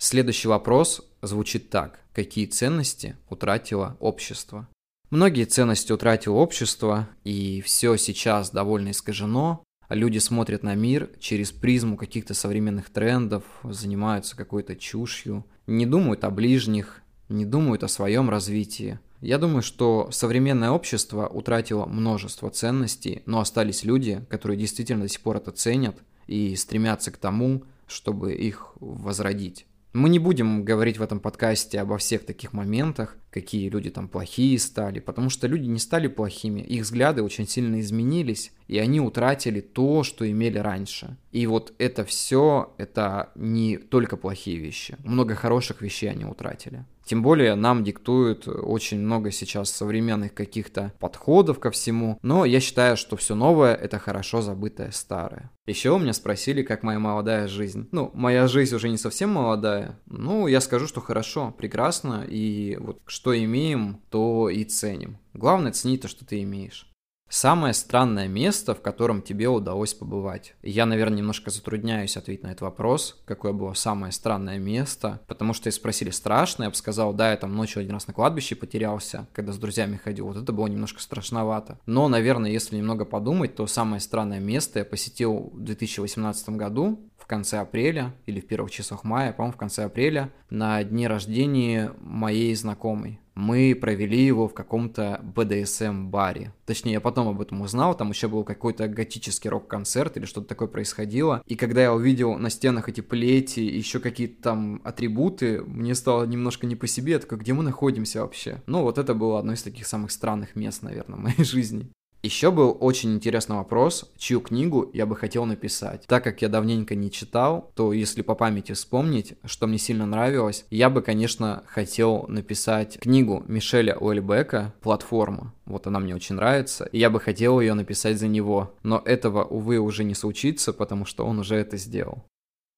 Следующий 0.05 0.49
вопрос 0.49 1.01
звучит 1.21 1.69
так. 1.69 2.01
Какие 2.11 2.45
ценности 2.45 3.15
утратило 3.29 3.95
общество? 4.01 4.67
Многие 5.11 5.45
ценности 5.45 5.93
утратило 5.93 6.33
общество, 6.33 7.07
и 7.23 7.61
все 7.61 7.95
сейчас 7.95 8.51
довольно 8.51 8.91
искажено. 8.91 9.63
Люди 9.87 10.17
смотрят 10.17 10.61
на 10.61 10.75
мир 10.75 11.09
через 11.21 11.53
призму 11.53 11.95
каких-то 11.95 12.33
современных 12.33 12.89
трендов, 12.89 13.45
занимаются 13.63 14.35
какой-то 14.35 14.75
чушью, 14.75 15.45
не 15.67 15.85
думают 15.85 16.25
о 16.25 16.31
ближних, 16.31 17.01
не 17.29 17.45
думают 17.45 17.85
о 17.85 17.87
своем 17.87 18.29
развитии. 18.29 18.99
Я 19.21 19.37
думаю, 19.37 19.61
что 19.61 20.09
современное 20.11 20.71
общество 20.71 21.27
утратило 21.27 21.85
множество 21.85 22.49
ценностей, 22.49 23.23
но 23.25 23.39
остались 23.39 23.85
люди, 23.85 24.25
которые 24.29 24.57
действительно 24.57 25.03
до 25.03 25.07
сих 25.07 25.21
пор 25.21 25.37
это 25.37 25.51
ценят 25.51 25.95
и 26.27 26.57
стремятся 26.57 27.09
к 27.09 27.15
тому, 27.15 27.63
чтобы 27.87 28.33
их 28.33 28.73
возродить. 28.81 29.65
Мы 29.93 30.09
не 30.09 30.17
будем 30.17 30.65
говорить 30.65 30.97
в 30.97 31.03
этом 31.03 31.19
подкасте 31.19 31.79
обо 31.79 31.99
всех 31.99 32.25
таких 32.25 32.51
моментах, 32.51 33.15
какие 33.29 33.69
люди 33.69 33.91
там 33.91 34.07
плохие 34.07 34.57
стали, 34.57 34.99
потому 34.99 35.29
что 35.29 35.45
люди 35.45 35.67
не 35.67 35.77
стали 35.77 36.07
плохими, 36.07 36.61
их 36.61 36.81
взгляды 36.81 37.21
очень 37.21 37.47
сильно 37.47 37.79
изменились, 37.79 38.51
и 38.67 38.79
они 38.79 38.99
утратили 38.99 39.61
то, 39.61 40.01
что 40.01 40.29
имели 40.29 40.57
раньше. 40.57 41.15
И 41.31 41.45
вот 41.45 41.73
это 41.77 42.05
все, 42.05 42.73
это 42.79 43.31
не 43.35 43.77
только 43.77 44.17
плохие 44.17 44.57
вещи, 44.57 44.97
много 45.03 45.35
хороших 45.35 45.83
вещей 45.83 46.09
они 46.09 46.25
утратили. 46.25 46.85
Тем 47.05 47.21
более 47.21 47.55
нам 47.55 47.83
диктуют 47.83 48.47
очень 48.47 48.99
много 48.99 49.31
сейчас 49.31 49.71
современных 49.71 50.33
каких-то 50.33 50.93
подходов 50.99 51.59
ко 51.59 51.71
всему, 51.71 52.17
но 52.21 52.45
я 52.45 52.59
считаю, 52.59 52.97
что 52.97 53.17
все 53.17 53.35
новое– 53.35 53.75
это 53.83 53.99
хорошо 53.99 54.41
забытое 54.41 54.91
старое. 54.91 55.51
Еще 55.65 55.91
у 55.91 55.99
меня 55.99 56.13
спросили, 56.13 56.61
как 56.61 56.83
моя 56.83 56.99
молодая 56.99 57.47
жизнь. 57.47 57.87
Ну, 57.91 58.11
моя 58.13 58.47
жизнь 58.47 58.75
уже 58.75 58.89
не 58.89 58.97
совсем 58.97 59.29
молодая. 59.31 59.99
Ну, 60.05 60.47
я 60.47 60.61
скажу, 60.61 60.87
что 60.87 61.01
хорошо, 61.01 61.53
прекрасно, 61.57 62.25
и 62.27 62.77
вот 62.79 62.99
что 63.05 63.37
имеем, 63.37 64.01
то 64.09 64.49
и 64.49 64.63
ценим. 64.63 65.17
Главное 65.33 65.71
ценить 65.71 66.01
то, 66.01 66.07
что 66.07 66.25
ты 66.25 66.41
имеешь. 66.43 66.92
Самое 67.33 67.73
странное 67.73 68.27
место, 68.27 68.75
в 68.75 68.81
котором 68.81 69.23
тебе 69.23 69.47
удалось 69.47 69.95
побывать. 69.95 70.53
Я, 70.61 70.85
наверное, 70.85 71.17
немножко 71.17 71.49
затрудняюсь 71.49 72.15
ответить 72.15 72.43
на 72.43 72.49
этот 72.49 72.61
вопрос, 72.61 73.23
какое 73.25 73.53
было 73.53 73.73
самое 73.73 74.11
странное 74.11 74.59
место, 74.59 75.19
потому 75.25 75.55
что 75.55 75.67
и 75.67 75.71
спросили 75.71 76.11
страшно, 76.11 76.65
я 76.65 76.69
бы 76.69 76.75
сказал, 76.75 77.11
да, 77.11 77.31
я 77.31 77.37
там 77.37 77.55
ночью 77.55 77.79
один 77.79 77.93
раз 77.93 78.05
на 78.05 78.13
кладбище 78.13 78.55
потерялся, 78.55 79.27
когда 79.33 79.51
с 79.51 79.57
друзьями 79.57 79.97
ходил, 79.97 80.27
вот 80.27 80.37
это 80.37 80.53
было 80.53 80.67
немножко 80.67 81.01
страшновато. 81.01 81.79
Но, 81.87 82.07
наверное, 82.07 82.51
если 82.51 82.77
немного 82.77 83.03
подумать, 83.03 83.55
то 83.55 83.65
самое 83.65 83.99
странное 83.99 84.39
место 84.39 84.77
я 84.77 84.85
посетил 84.85 85.49
в 85.55 85.59
2018 85.59 86.49
году, 86.49 86.99
в 87.17 87.25
конце 87.25 87.57
апреля 87.57 88.13
или 88.27 88.41
в 88.41 88.47
первых 88.47 88.69
часах 88.69 89.03
мая, 89.03 89.33
по-моему, 89.33 89.53
в 89.53 89.57
конце 89.57 89.85
апреля, 89.85 90.31
на 90.51 90.83
дне 90.83 91.07
рождения 91.07 91.93
моей 91.99 92.53
знакомой. 92.53 93.22
Мы 93.35 93.77
провели 93.79 94.23
его 94.23 94.47
в 94.47 94.53
каком-то 94.53 95.21
BDSM-баре. 95.23 96.53
Точнее, 96.65 96.93
я 96.93 97.01
потом 97.01 97.27
об 97.27 97.41
этом 97.41 97.61
узнал, 97.61 97.95
там 97.95 98.09
еще 98.09 98.27
был 98.27 98.43
какой-то 98.43 98.87
готический 98.87 99.49
рок-концерт 99.49 100.17
или 100.17 100.25
что-то 100.25 100.47
такое 100.47 100.67
происходило. 100.67 101.41
И 101.45 101.55
когда 101.55 101.81
я 101.81 101.93
увидел 101.93 102.35
на 102.37 102.49
стенах 102.49 102.89
эти 102.89 103.01
плети 103.01 103.59
еще 103.59 103.99
какие-то 103.99 104.41
там 104.41 104.81
атрибуты, 104.83 105.61
мне 105.61 105.95
стало 105.95 106.25
немножко 106.25 106.67
не 106.67 106.75
по 106.75 106.87
себе, 106.87 107.13
я 107.13 107.19
такой, 107.19 107.39
где 107.39 107.53
мы 107.53 107.63
находимся 107.63 108.21
вообще? 108.21 108.61
Ну, 108.67 108.83
вот 108.83 108.97
это 108.97 109.13
было 109.13 109.39
одно 109.39 109.53
из 109.53 109.63
таких 109.63 109.87
самых 109.87 110.11
странных 110.11 110.55
мест, 110.55 110.83
наверное, 110.83 111.17
в 111.17 111.21
моей 111.21 111.43
жизни. 111.43 111.89
Еще 112.23 112.51
был 112.51 112.77
очень 112.79 113.13
интересный 113.13 113.57
вопрос, 113.57 114.09
чью 114.17 114.39
книгу 114.39 114.89
я 114.93 115.05
бы 115.05 115.13
хотел 115.13 115.43
написать. 115.43 116.05
Так 116.07 116.23
как 116.23 116.41
я 116.41 116.47
давненько 116.47 116.95
не 116.95 117.11
читал, 117.11 117.69
то 117.75 117.91
если 117.91 118.21
по 118.21 118.33
памяти 118.33 118.71
вспомнить, 118.71 119.33
что 119.43 119.67
мне 119.67 119.77
сильно 119.77 120.05
нравилось, 120.05 120.65
я 120.69 120.89
бы, 120.89 121.01
конечно, 121.01 121.63
хотел 121.67 122.23
написать 122.29 122.97
книгу 123.01 123.43
Мишеля 123.49 123.97
Уэльбека 123.97 124.73
«Платформа». 124.81 125.53
Вот 125.65 125.85
она 125.85 125.99
мне 125.99 126.15
очень 126.15 126.35
нравится, 126.35 126.85
и 126.85 126.97
я 126.97 127.09
бы 127.09 127.19
хотел 127.19 127.59
ее 127.59 127.73
написать 127.73 128.17
за 128.17 128.29
него. 128.29 128.73
Но 128.83 129.01
этого, 129.03 129.43
увы, 129.43 129.79
уже 129.79 130.05
не 130.05 130.15
случится, 130.15 130.71
потому 130.71 131.05
что 131.05 131.25
он 131.25 131.39
уже 131.39 131.55
это 131.55 131.75
сделал. 131.75 132.23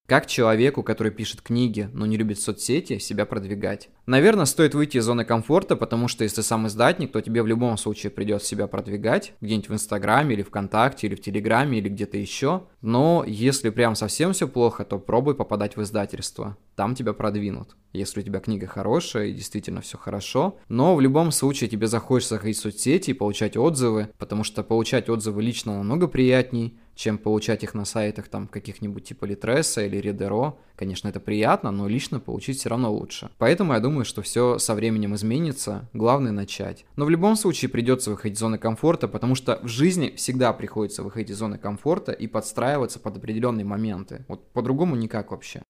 Как 0.07 0.27
человеку, 0.27 0.83
который 0.83 1.11
пишет 1.11 1.41
книги, 1.41 1.89
но 1.91 2.05
не 2.05 2.15
любит 2.15 2.39
соцсети, 2.39 2.99
себя 2.99 3.25
продвигать? 3.25 3.89
Наверное, 4.05 4.45
стоит 4.45 4.75
выйти 4.75 4.97
из 4.97 5.05
зоны 5.05 5.25
комфорта, 5.25 5.75
потому 5.75 6.07
что 6.07 6.23
если 6.23 6.41
сам 6.41 6.67
издатник, 6.67 7.11
то 7.11 7.21
тебе 7.21 7.41
в 7.41 7.47
любом 7.47 7.75
случае 7.75 8.11
придется 8.11 8.47
себя 8.47 8.67
продвигать, 8.67 9.33
где-нибудь 9.41 9.69
в 9.69 9.73
Инстаграме 9.73 10.35
или 10.35 10.43
ВКонтакте, 10.43 11.07
или 11.07 11.15
в 11.15 11.21
Телеграме, 11.21 11.79
или 11.79 11.89
где-то 11.89 12.17
еще. 12.17 12.65
Но 12.83 13.23
если 13.25 13.71
прям 13.71 13.95
совсем 13.95 14.33
все 14.33 14.47
плохо, 14.47 14.85
то 14.85 14.99
пробуй 14.99 15.33
попадать 15.33 15.75
в 15.75 15.81
издательство. 15.81 16.55
Там 16.75 16.93
тебя 16.93 17.13
продвинут. 17.13 17.75
Если 17.91 18.19
у 18.19 18.23
тебя 18.23 18.41
книга 18.41 18.67
хорошая 18.67 19.27
и 19.27 19.33
действительно 19.33 19.81
все 19.81 19.97
хорошо. 19.97 20.59
Но 20.69 20.95
в 20.95 21.01
любом 21.01 21.31
случае 21.31 21.67
тебе 21.67 21.87
захочется 21.87 22.37
ходить 22.37 22.57
в 22.57 22.61
соцсети 22.61 23.09
и 23.09 23.13
получать 23.13 23.57
отзывы, 23.57 24.09
потому 24.19 24.43
что 24.43 24.61
получать 24.63 25.09
отзывы 25.09 25.41
лично 25.41 25.77
намного 25.77 26.07
приятней, 26.07 26.77
чем 26.95 27.17
получать 27.17 27.63
их 27.63 27.73
на 27.73 27.85
сайтах 27.85 28.27
там 28.27 28.47
каких-нибудь 28.47 29.03
типа 29.03 29.25
Литреса 29.25 29.85
или 29.85 29.97
Редеро. 29.97 30.57
Конечно, 30.75 31.07
это 31.07 31.19
приятно, 31.19 31.71
но 31.71 31.87
лично 31.87 32.19
получить 32.19 32.59
все 32.59 32.69
равно 32.69 32.91
лучше. 32.91 33.29
Поэтому 33.37 33.73
я 33.73 33.79
думаю, 33.79 34.05
что 34.05 34.21
все 34.21 34.57
со 34.57 34.73
временем 34.73 35.13
изменится, 35.15 35.89
главное 35.93 36.31
начать. 36.31 36.85
Но 36.95 37.05
в 37.05 37.09
любом 37.09 37.35
случае 37.35 37.69
придется 37.69 38.09
выходить 38.09 38.37
из 38.37 38.39
зоны 38.39 38.57
комфорта, 38.57 39.07
потому 39.07 39.35
что 39.35 39.59
в 39.61 39.67
жизни 39.67 40.13
всегда 40.15 40.53
приходится 40.53 41.03
выходить 41.03 41.29
из 41.31 41.37
зоны 41.37 41.57
комфорта 41.57 42.11
и 42.11 42.27
подстраиваться 42.27 42.99
под 42.99 43.17
определенные 43.17 43.65
моменты. 43.65 44.25
Вот 44.27 44.51
по-другому 44.53 44.95
никак 44.95 45.31
вообще. 45.31 45.61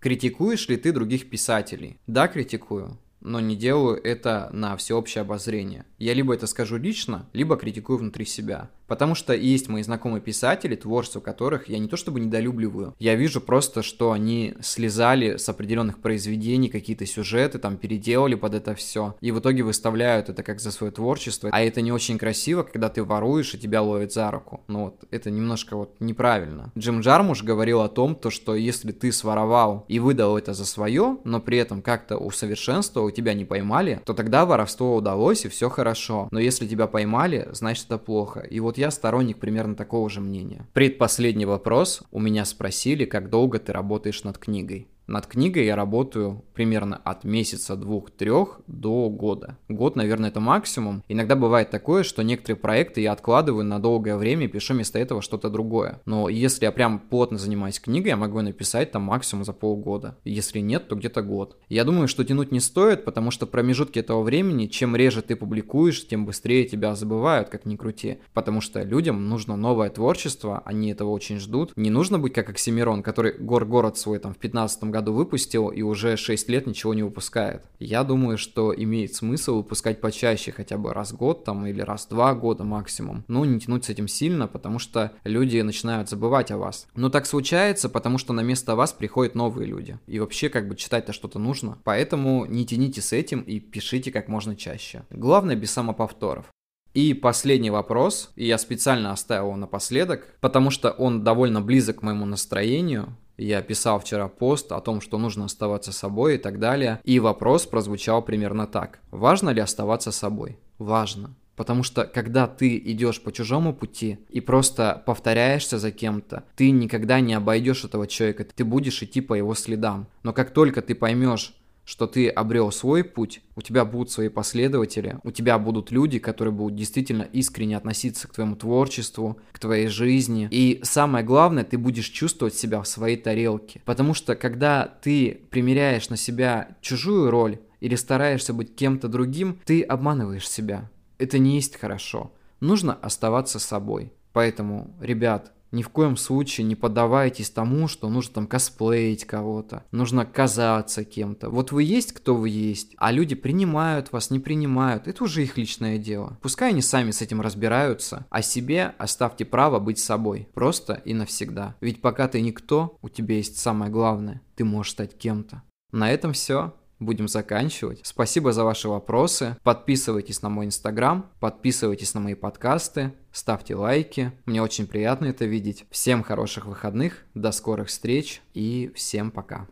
Критикуешь 0.00 0.68
ли 0.68 0.76
ты 0.76 0.92
других 0.92 1.30
писателей? 1.30 1.98
Да, 2.06 2.26
критикую 2.26 2.98
но 3.22 3.40
не 3.40 3.56
делаю 3.56 4.00
это 4.02 4.50
на 4.52 4.76
всеобщее 4.76 5.22
обозрение. 5.22 5.86
Я 5.98 6.14
либо 6.14 6.34
это 6.34 6.46
скажу 6.46 6.76
лично, 6.76 7.28
либо 7.32 7.56
критикую 7.56 7.98
внутри 7.98 8.24
себя. 8.24 8.70
Потому 8.92 9.14
что 9.14 9.32
есть 9.32 9.70
мои 9.70 9.82
знакомые 9.82 10.20
писатели, 10.20 10.76
творчество 10.76 11.20
которых 11.20 11.70
я 11.70 11.78
не 11.78 11.88
то 11.88 11.96
чтобы 11.96 12.20
недолюбливаю, 12.20 12.94
я 12.98 13.14
вижу 13.14 13.40
просто, 13.40 13.82
что 13.82 14.12
они 14.12 14.52
слезали 14.60 15.38
с 15.38 15.48
определенных 15.48 15.98
произведений 16.00 16.68
какие-то 16.68 17.06
сюжеты, 17.06 17.58
там 17.58 17.78
переделали 17.78 18.34
под 18.34 18.52
это 18.52 18.74
все, 18.74 19.16
и 19.22 19.30
в 19.30 19.38
итоге 19.38 19.62
выставляют 19.62 20.28
это 20.28 20.42
как 20.42 20.60
за 20.60 20.70
свое 20.70 20.92
творчество. 20.92 21.48
А 21.50 21.62
это 21.62 21.80
не 21.80 21.90
очень 21.90 22.18
красиво, 22.18 22.64
когда 22.64 22.90
ты 22.90 23.02
воруешь 23.02 23.54
и 23.54 23.58
тебя 23.58 23.80
ловят 23.80 24.12
за 24.12 24.30
руку. 24.30 24.60
Ну 24.68 24.84
вот, 24.84 25.04
это 25.10 25.30
немножко 25.30 25.74
вот 25.74 25.94
неправильно. 25.98 26.70
Джим 26.76 27.00
Джармуш 27.00 27.42
говорил 27.44 27.80
о 27.80 27.88
том, 27.88 28.14
то, 28.14 28.28
что 28.28 28.54
если 28.54 28.92
ты 28.92 29.10
своровал 29.10 29.86
и 29.88 30.00
выдал 30.00 30.36
это 30.36 30.52
за 30.52 30.66
свое, 30.66 31.16
но 31.24 31.40
при 31.40 31.56
этом 31.56 31.80
как-то 31.80 32.18
усовершенствовал, 32.18 33.10
тебя 33.10 33.32
не 33.32 33.46
поймали, 33.46 34.02
то 34.04 34.12
тогда 34.12 34.44
воровство 34.44 34.94
удалось 34.96 35.46
и 35.46 35.48
все 35.48 35.70
хорошо. 35.70 36.28
Но 36.30 36.38
если 36.38 36.66
тебя 36.66 36.86
поймали, 36.86 37.48
значит 37.52 37.86
это 37.86 37.96
плохо. 37.96 38.40
И 38.40 38.60
вот 38.60 38.81
я 38.82 38.90
сторонник 38.90 39.38
примерно 39.38 39.76
такого 39.76 40.10
же 40.10 40.20
мнения. 40.20 40.66
Предпоследний 40.72 41.44
вопрос. 41.44 42.02
У 42.10 42.18
меня 42.18 42.44
спросили, 42.44 43.04
как 43.04 43.30
долго 43.30 43.60
ты 43.60 43.72
работаешь 43.72 44.24
над 44.24 44.38
книгой. 44.38 44.88
Над 45.12 45.26
книгой 45.26 45.66
я 45.66 45.76
работаю 45.76 46.42
примерно 46.54 46.96
от 46.96 47.24
месяца, 47.24 47.76
двух, 47.76 48.10
трех 48.10 48.62
до 48.66 49.10
года. 49.10 49.58
Год, 49.68 49.94
наверное, 49.94 50.30
это 50.30 50.40
максимум. 50.40 51.04
Иногда 51.06 51.36
бывает 51.36 51.68
такое, 51.68 52.02
что 52.02 52.22
некоторые 52.22 52.56
проекты 52.56 53.02
я 53.02 53.12
откладываю 53.12 53.62
на 53.62 53.78
долгое 53.78 54.16
время 54.16 54.46
и 54.46 54.48
пишу 54.48 54.72
вместо 54.72 54.98
этого 54.98 55.20
что-то 55.20 55.50
другое. 55.50 56.00
Но 56.06 56.30
если 56.30 56.64
я 56.64 56.72
прям 56.72 56.98
плотно 56.98 57.36
занимаюсь 57.36 57.78
книгой, 57.78 58.08
я 58.08 58.16
могу 58.16 58.40
написать 58.40 58.90
там 58.90 59.02
максимум 59.02 59.44
за 59.44 59.52
полгода. 59.52 60.16
Если 60.24 60.60
нет, 60.60 60.88
то 60.88 60.96
где-то 60.96 61.20
год. 61.20 61.58
Я 61.68 61.84
думаю, 61.84 62.08
что 62.08 62.24
тянуть 62.24 62.50
не 62.50 62.60
стоит, 62.60 63.04
потому 63.04 63.30
что 63.30 63.46
промежутки 63.46 63.98
этого 63.98 64.22
времени, 64.22 64.64
чем 64.64 64.96
реже 64.96 65.20
ты 65.20 65.36
публикуешь, 65.36 66.08
тем 66.08 66.24
быстрее 66.24 66.64
тебя 66.64 66.94
забывают, 66.94 67.50
как 67.50 67.66
ни 67.66 67.76
крути. 67.76 68.16
Потому 68.32 68.62
что 68.62 68.82
людям 68.82 69.28
нужно 69.28 69.56
новое 69.56 69.90
творчество, 69.90 70.62
они 70.64 70.90
этого 70.90 71.10
очень 71.10 71.38
ждут. 71.38 71.74
Не 71.76 71.90
нужно 71.90 72.18
быть 72.18 72.32
как 72.32 72.48
Оксимирон, 72.48 73.02
который 73.02 73.36
гор-город 73.36 73.98
свой 73.98 74.18
там 74.18 74.32
в 74.32 74.38
15 74.38 74.84
году 74.84 75.01
выпустил 75.10 75.68
и 75.68 75.82
уже 75.82 76.16
6 76.16 76.48
лет 76.48 76.66
ничего 76.66 76.94
не 76.94 77.02
выпускает. 77.02 77.64
Я 77.78 78.04
думаю, 78.04 78.38
что 78.38 78.74
имеет 78.74 79.14
смысл 79.14 79.56
выпускать 79.56 80.00
почаще, 80.00 80.52
хотя 80.52 80.78
бы 80.78 80.92
раз 80.92 81.12
в 81.12 81.16
год 81.16 81.44
там 81.44 81.66
или 81.66 81.80
раз 81.80 82.06
в 82.06 82.10
два 82.10 82.34
года 82.34 82.64
максимум. 82.64 83.24
Но 83.28 83.44
не 83.44 83.58
тянуть 83.58 83.84
с 83.84 83.88
этим 83.88 84.08
сильно, 84.08 84.46
потому 84.46 84.78
что 84.78 85.12
люди 85.24 85.60
начинают 85.60 86.08
забывать 86.08 86.50
о 86.50 86.58
вас. 86.58 86.86
Но 86.94 87.10
так 87.10 87.26
случается, 87.26 87.88
потому 87.88 88.18
что 88.18 88.32
на 88.32 88.42
место 88.42 88.76
вас 88.76 88.92
приходят 88.92 89.34
новые 89.34 89.66
люди. 89.66 89.98
И 90.06 90.20
вообще 90.20 90.48
как 90.48 90.68
бы 90.68 90.76
читать-то 90.76 91.12
что-то 91.12 91.38
нужно. 91.38 91.78
Поэтому 91.84 92.46
не 92.46 92.64
тяните 92.64 93.00
с 93.00 93.12
этим 93.12 93.40
и 93.40 93.58
пишите 93.58 94.12
как 94.12 94.28
можно 94.28 94.54
чаще. 94.56 95.04
Главное 95.10 95.56
без 95.56 95.70
самоповторов. 95.72 96.46
И 96.94 97.14
последний 97.14 97.70
вопрос, 97.70 98.30
и 98.36 98.46
я 98.46 98.58
специально 98.58 99.12
оставил 99.12 99.46
его 99.46 99.56
напоследок, 99.56 100.26
потому 100.40 100.70
что 100.70 100.90
он 100.90 101.24
довольно 101.24 101.60
близок 101.60 102.00
к 102.00 102.02
моему 102.02 102.26
настроению. 102.26 103.16
Я 103.38 103.62
писал 103.62 103.98
вчера 103.98 104.28
пост 104.28 104.70
о 104.72 104.80
том, 104.80 105.00
что 105.00 105.18
нужно 105.18 105.46
оставаться 105.46 105.90
собой 105.90 106.34
и 106.34 106.38
так 106.38 106.58
далее. 106.58 107.00
И 107.04 107.18
вопрос 107.18 107.66
прозвучал 107.66 108.22
примерно 108.22 108.66
так. 108.66 109.00
Важно 109.10 109.50
ли 109.50 109.60
оставаться 109.60 110.12
собой? 110.12 110.58
Важно. 110.78 111.34
Потому 111.56 111.82
что 111.82 112.04
когда 112.04 112.46
ты 112.46 112.76
идешь 112.78 113.20
по 113.22 113.30
чужому 113.30 113.74
пути 113.74 114.18
и 114.28 114.40
просто 114.40 115.02
повторяешься 115.06 115.78
за 115.78 115.90
кем-то, 115.90 116.44
ты 116.56 116.70
никогда 116.70 117.20
не 117.20 117.34
обойдешь 117.34 117.84
этого 117.84 118.06
человека, 118.06 118.44
ты 118.44 118.64
будешь 118.64 119.02
идти 119.02 119.20
по 119.20 119.34
его 119.34 119.54
следам. 119.54 120.08
Но 120.22 120.32
как 120.32 120.52
только 120.52 120.82
ты 120.82 120.94
поймешь, 120.94 121.54
что 121.84 122.06
ты 122.06 122.28
обрел 122.28 122.70
свой 122.70 123.04
путь, 123.04 123.42
у 123.56 123.62
тебя 123.62 123.84
будут 123.84 124.10
свои 124.10 124.28
последователи, 124.28 125.18
у 125.24 125.30
тебя 125.30 125.58
будут 125.58 125.90
люди, 125.90 126.18
которые 126.18 126.52
будут 126.52 126.76
действительно 126.76 127.22
искренне 127.22 127.76
относиться 127.76 128.28
к 128.28 128.32
твоему 128.32 128.56
творчеству, 128.56 129.38
к 129.52 129.58
твоей 129.58 129.88
жизни. 129.88 130.48
И 130.50 130.80
самое 130.82 131.24
главное, 131.24 131.64
ты 131.64 131.78
будешь 131.78 132.08
чувствовать 132.08 132.54
себя 132.54 132.80
в 132.80 132.88
своей 132.88 133.16
тарелке. 133.16 133.82
Потому 133.84 134.14
что 134.14 134.36
когда 134.36 134.86
ты 134.86 135.42
примеряешь 135.50 136.08
на 136.08 136.16
себя 136.16 136.76
чужую 136.80 137.30
роль 137.30 137.58
или 137.80 137.96
стараешься 137.96 138.54
быть 138.54 138.74
кем-то 138.76 139.08
другим, 139.08 139.58
ты 139.64 139.82
обманываешь 139.82 140.48
себя. 140.48 140.90
Это 141.18 141.38
не 141.38 141.56
есть 141.56 141.76
хорошо. 141.76 142.32
Нужно 142.60 142.94
оставаться 142.94 143.58
собой. 143.58 144.12
Поэтому, 144.32 144.94
ребят, 145.00 145.52
ни 145.72 145.82
в 145.82 145.88
коем 145.88 146.16
случае 146.16 146.66
не 146.66 146.76
поддавайтесь 146.76 147.50
тому, 147.50 147.88
что 147.88 148.08
нужно 148.08 148.34
там 148.34 148.46
косплеить 148.46 149.24
кого-то, 149.24 149.84
нужно 149.90 150.24
казаться 150.24 151.04
кем-то. 151.04 151.50
Вот 151.50 151.72
вы 151.72 151.82
есть, 151.82 152.12
кто 152.12 152.34
вы 152.34 152.50
есть, 152.50 152.94
а 152.98 153.10
люди 153.10 153.34
принимают 153.34 154.12
вас, 154.12 154.30
не 154.30 154.38
принимают. 154.38 155.08
Это 155.08 155.24
уже 155.24 155.42
их 155.42 155.56
личное 155.56 155.98
дело. 155.98 156.38
Пускай 156.42 156.70
они 156.70 156.82
сами 156.82 157.10
с 157.10 157.22
этим 157.22 157.40
разбираются, 157.40 158.26
а 158.30 158.42
себе 158.42 158.94
оставьте 158.98 159.44
право 159.44 159.78
быть 159.78 159.98
собой. 159.98 160.48
Просто 160.54 160.94
и 161.04 161.14
навсегда. 161.14 161.74
Ведь 161.80 162.00
пока 162.00 162.28
ты 162.28 162.40
никто, 162.40 162.98
у 163.02 163.08
тебя 163.08 163.36
есть 163.36 163.58
самое 163.58 163.90
главное. 163.90 164.42
Ты 164.54 164.64
можешь 164.64 164.92
стать 164.92 165.18
кем-то. 165.18 165.62
На 165.90 166.10
этом 166.10 166.32
все 166.32 166.72
будем 167.04 167.28
заканчивать. 167.28 168.00
Спасибо 168.02 168.52
за 168.52 168.64
ваши 168.64 168.88
вопросы. 168.88 169.56
Подписывайтесь 169.62 170.42
на 170.42 170.48
мой 170.48 170.66
инстаграм, 170.66 171.30
подписывайтесь 171.40 172.14
на 172.14 172.20
мои 172.20 172.34
подкасты, 172.34 173.12
ставьте 173.32 173.74
лайки. 173.74 174.32
Мне 174.44 174.62
очень 174.62 174.86
приятно 174.86 175.26
это 175.26 175.44
видеть. 175.44 175.84
Всем 175.90 176.22
хороших 176.22 176.66
выходных, 176.66 177.24
до 177.34 177.52
скорых 177.52 177.88
встреч 177.88 178.42
и 178.54 178.92
всем 178.94 179.30
пока. 179.30 179.66